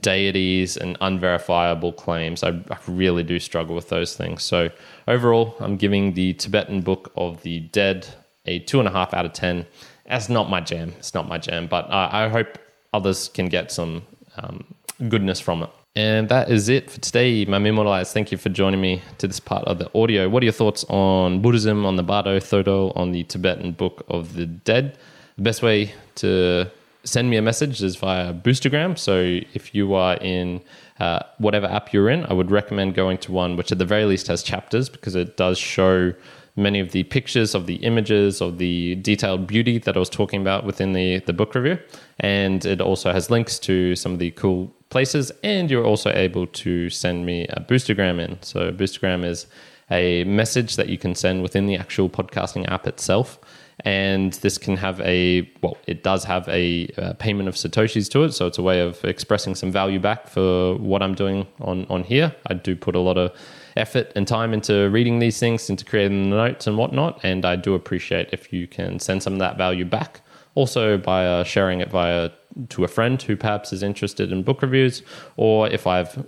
deities 0.00 0.76
and 0.76 0.96
unverifiable 1.00 1.92
claims. 1.92 2.42
I, 2.42 2.50
I, 2.70 2.78
really 2.86 3.22
do 3.22 3.38
struggle 3.38 3.74
with 3.74 3.90
those 3.90 4.16
things. 4.16 4.42
So 4.42 4.70
overall, 5.06 5.56
I'm 5.60 5.76
giving 5.76 6.14
the 6.14 6.32
Tibetan 6.34 6.80
Book 6.80 7.12
of 7.16 7.42
the 7.42 7.60
Dead 7.60 8.06
a 8.46 8.60
two 8.60 8.78
and 8.78 8.88
a 8.88 8.90
half 8.90 9.12
out 9.12 9.26
of 9.26 9.32
ten. 9.32 9.66
That's 10.06 10.28
not 10.28 10.48
my 10.48 10.60
jam. 10.60 10.94
It's 10.98 11.14
not 11.14 11.28
my 11.28 11.38
jam, 11.38 11.66
but 11.66 11.90
I, 11.90 12.24
I 12.24 12.28
hope 12.28 12.58
others 12.92 13.28
can 13.28 13.46
get 13.46 13.70
some 13.72 14.02
um, 14.36 14.64
goodness 15.08 15.40
from 15.40 15.62
it. 15.62 15.70
And 15.96 16.28
that 16.28 16.50
is 16.50 16.68
it 16.68 16.90
for 16.90 17.00
today, 17.00 17.44
my 17.44 17.58
Mere 17.58 17.72
Mortalites. 17.72 18.12
Thank 18.12 18.32
you 18.32 18.38
for 18.38 18.48
joining 18.48 18.80
me 18.80 19.02
to 19.18 19.28
this 19.28 19.38
part 19.38 19.64
of 19.66 19.78
the 19.78 19.88
audio. 19.96 20.28
What 20.28 20.42
are 20.42 20.46
your 20.46 20.52
thoughts 20.52 20.84
on 20.88 21.40
Buddhism, 21.40 21.86
on 21.86 21.96
the 21.96 22.02
Bardo 22.02 22.40
Thodo, 22.40 22.92
on 22.96 23.12
the 23.12 23.22
Tibetan 23.24 23.72
Book 23.72 24.04
of 24.08 24.34
the 24.34 24.46
Dead? 24.46 24.98
The 25.36 25.42
best 25.42 25.62
way 25.62 25.94
to 26.16 26.70
send 27.04 27.30
me 27.30 27.36
a 27.36 27.42
message 27.42 27.82
is 27.82 27.96
via 27.96 28.32
Boostagram. 28.32 28.98
So 28.98 29.40
if 29.54 29.74
you 29.74 29.94
are 29.94 30.16
in 30.16 30.60
uh, 30.98 31.20
whatever 31.38 31.66
app 31.66 31.92
you're 31.92 32.08
in, 32.10 32.24
I 32.26 32.32
would 32.32 32.50
recommend 32.50 32.94
going 32.94 33.18
to 33.18 33.32
one 33.32 33.56
which 33.56 33.70
at 33.72 33.78
the 33.78 33.84
very 33.84 34.04
least 34.04 34.26
has 34.28 34.42
chapters 34.42 34.88
because 34.88 35.14
it 35.14 35.36
does 35.36 35.58
show 35.58 36.14
many 36.56 36.78
of 36.78 36.92
the 36.92 37.02
pictures 37.04 37.54
of 37.54 37.66
the 37.66 37.76
images 37.76 38.40
of 38.40 38.58
the 38.58 38.94
detailed 38.96 39.46
beauty 39.46 39.78
that 39.78 39.96
I 39.96 39.98
was 39.98 40.08
talking 40.08 40.40
about 40.40 40.64
within 40.64 40.92
the, 40.92 41.18
the 41.20 41.32
book 41.32 41.54
review. 41.54 41.78
And 42.20 42.64
it 42.64 42.80
also 42.80 43.12
has 43.12 43.28
links 43.28 43.58
to 43.60 43.96
some 43.96 44.12
of 44.12 44.18
the 44.20 44.30
cool 44.32 44.72
places. 44.88 45.32
And 45.42 45.70
you're 45.70 45.84
also 45.84 46.12
able 46.12 46.46
to 46.46 46.90
send 46.90 47.26
me 47.26 47.46
a 47.48 47.60
Boostagram 47.60 48.20
in. 48.20 48.40
So 48.42 48.70
Boostagram 48.70 49.24
is 49.24 49.46
a 49.90 50.24
message 50.24 50.76
that 50.76 50.88
you 50.88 50.96
can 50.96 51.14
send 51.14 51.42
within 51.42 51.66
the 51.66 51.76
actual 51.76 52.08
podcasting 52.08 52.70
app 52.70 52.86
itself 52.86 53.38
and 53.80 54.34
this 54.34 54.58
can 54.58 54.76
have 54.76 55.00
a 55.00 55.50
well 55.62 55.76
it 55.86 56.02
does 56.02 56.24
have 56.24 56.48
a, 56.48 56.88
uh, 56.96 57.12
payment 57.14 57.48
of 57.48 57.54
satoshis 57.54 58.08
to 58.10 58.24
it. 58.24 58.32
So 58.32 58.46
it's 58.46 58.58
a 58.58 58.62
way 58.62 58.80
of 58.80 59.04
expressing 59.04 59.54
some 59.54 59.72
value 59.72 59.98
back 59.98 60.28
for 60.28 60.76
what 60.76 61.02
i'm 61.02 61.14
doing 61.14 61.46
on 61.60 61.86
on 61.90 62.04
here. 62.04 62.34
I 62.46 62.54
do 62.54 62.76
put 62.76 62.94
a 62.94 63.00
lot 63.00 63.18
of 63.18 63.32
effort 63.76 64.12
and 64.14 64.28
time 64.28 64.52
into 64.52 64.88
reading 64.90 65.18
these 65.18 65.38
things 65.38 65.68
into 65.68 65.84
creating 65.84 66.30
the 66.30 66.36
notes 66.36 66.66
and 66.66 66.78
whatnot. 66.78 67.20
And 67.24 67.44
i 67.44 67.56
do 67.56 67.74
appreciate 67.74 68.28
if 68.32 68.52
you 68.52 68.66
can 68.66 68.98
send 68.98 69.22
some 69.22 69.34
of 69.34 69.38
that 69.40 69.58
value 69.58 69.84
back. 69.84 70.20
Also 70.56 70.96
by 70.96 71.26
uh, 71.26 71.42
sharing 71.42 71.80
it 71.80 71.90
via 71.90 72.30
to 72.68 72.84
a 72.84 72.88
friend 72.88 73.20
who 73.20 73.36
perhaps 73.36 73.72
is 73.72 73.82
interested 73.82 74.30
in 74.30 74.44
book 74.44 74.62
reviews 74.62 75.02
or 75.36 75.68
if 75.68 75.88
i've 75.88 76.24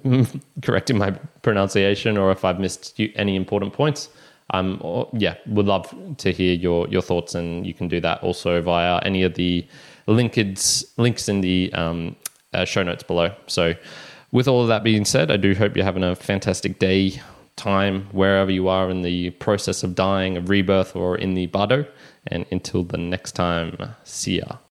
corrected 0.62 0.96
my 0.96 1.12
pronunciation 1.42 2.18
or 2.18 2.32
if 2.32 2.44
i've 2.44 2.58
missed 2.58 2.98
any 3.14 3.36
important 3.36 3.72
points 3.72 4.08
um, 4.50 4.78
or, 4.80 5.08
yeah, 5.12 5.36
would 5.46 5.66
love 5.66 5.92
to 6.18 6.32
hear 6.32 6.54
your 6.54 6.88
your 6.88 7.02
thoughts, 7.02 7.34
and 7.34 7.66
you 7.66 7.74
can 7.74 7.88
do 7.88 8.00
that 8.00 8.22
also 8.22 8.62
via 8.62 9.00
any 9.00 9.22
of 9.22 9.34
the 9.34 9.66
linkeds 10.06 10.84
links 10.96 11.28
in 11.28 11.40
the 11.40 11.72
um, 11.72 12.16
uh, 12.52 12.64
show 12.64 12.82
notes 12.82 13.02
below. 13.02 13.34
So, 13.46 13.74
with 14.30 14.46
all 14.46 14.62
of 14.62 14.68
that 14.68 14.84
being 14.84 15.04
said, 15.04 15.30
I 15.30 15.36
do 15.36 15.54
hope 15.54 15.76
you're 15.76 15.84
having 15.84 16.04
a 16.04 16.14
fantastic 16.14 16.78
day, 16.78 17.20
time, 17.56 18.08
wherever 18.12 18.50
you 18.50 18.68
are 18.68 18.90
in 18.90 19.02
the 19.02 19.30
process 19.30 19.82
of 19.82 19.94
dying, 19.94 20.36
of 20.36 20.48
rebirth, 20.48 20.94
or 20.94 21.16
in 21.16 21.34
the 21.34 21.46
bardo. 21.46 21.86
And 22.28 22.44
until 22.50 22.82
the 22.82 22.98
next 22.98 23.32
time, 23.32 23.94
see 24.04 24.38
ya. 24.38 24.56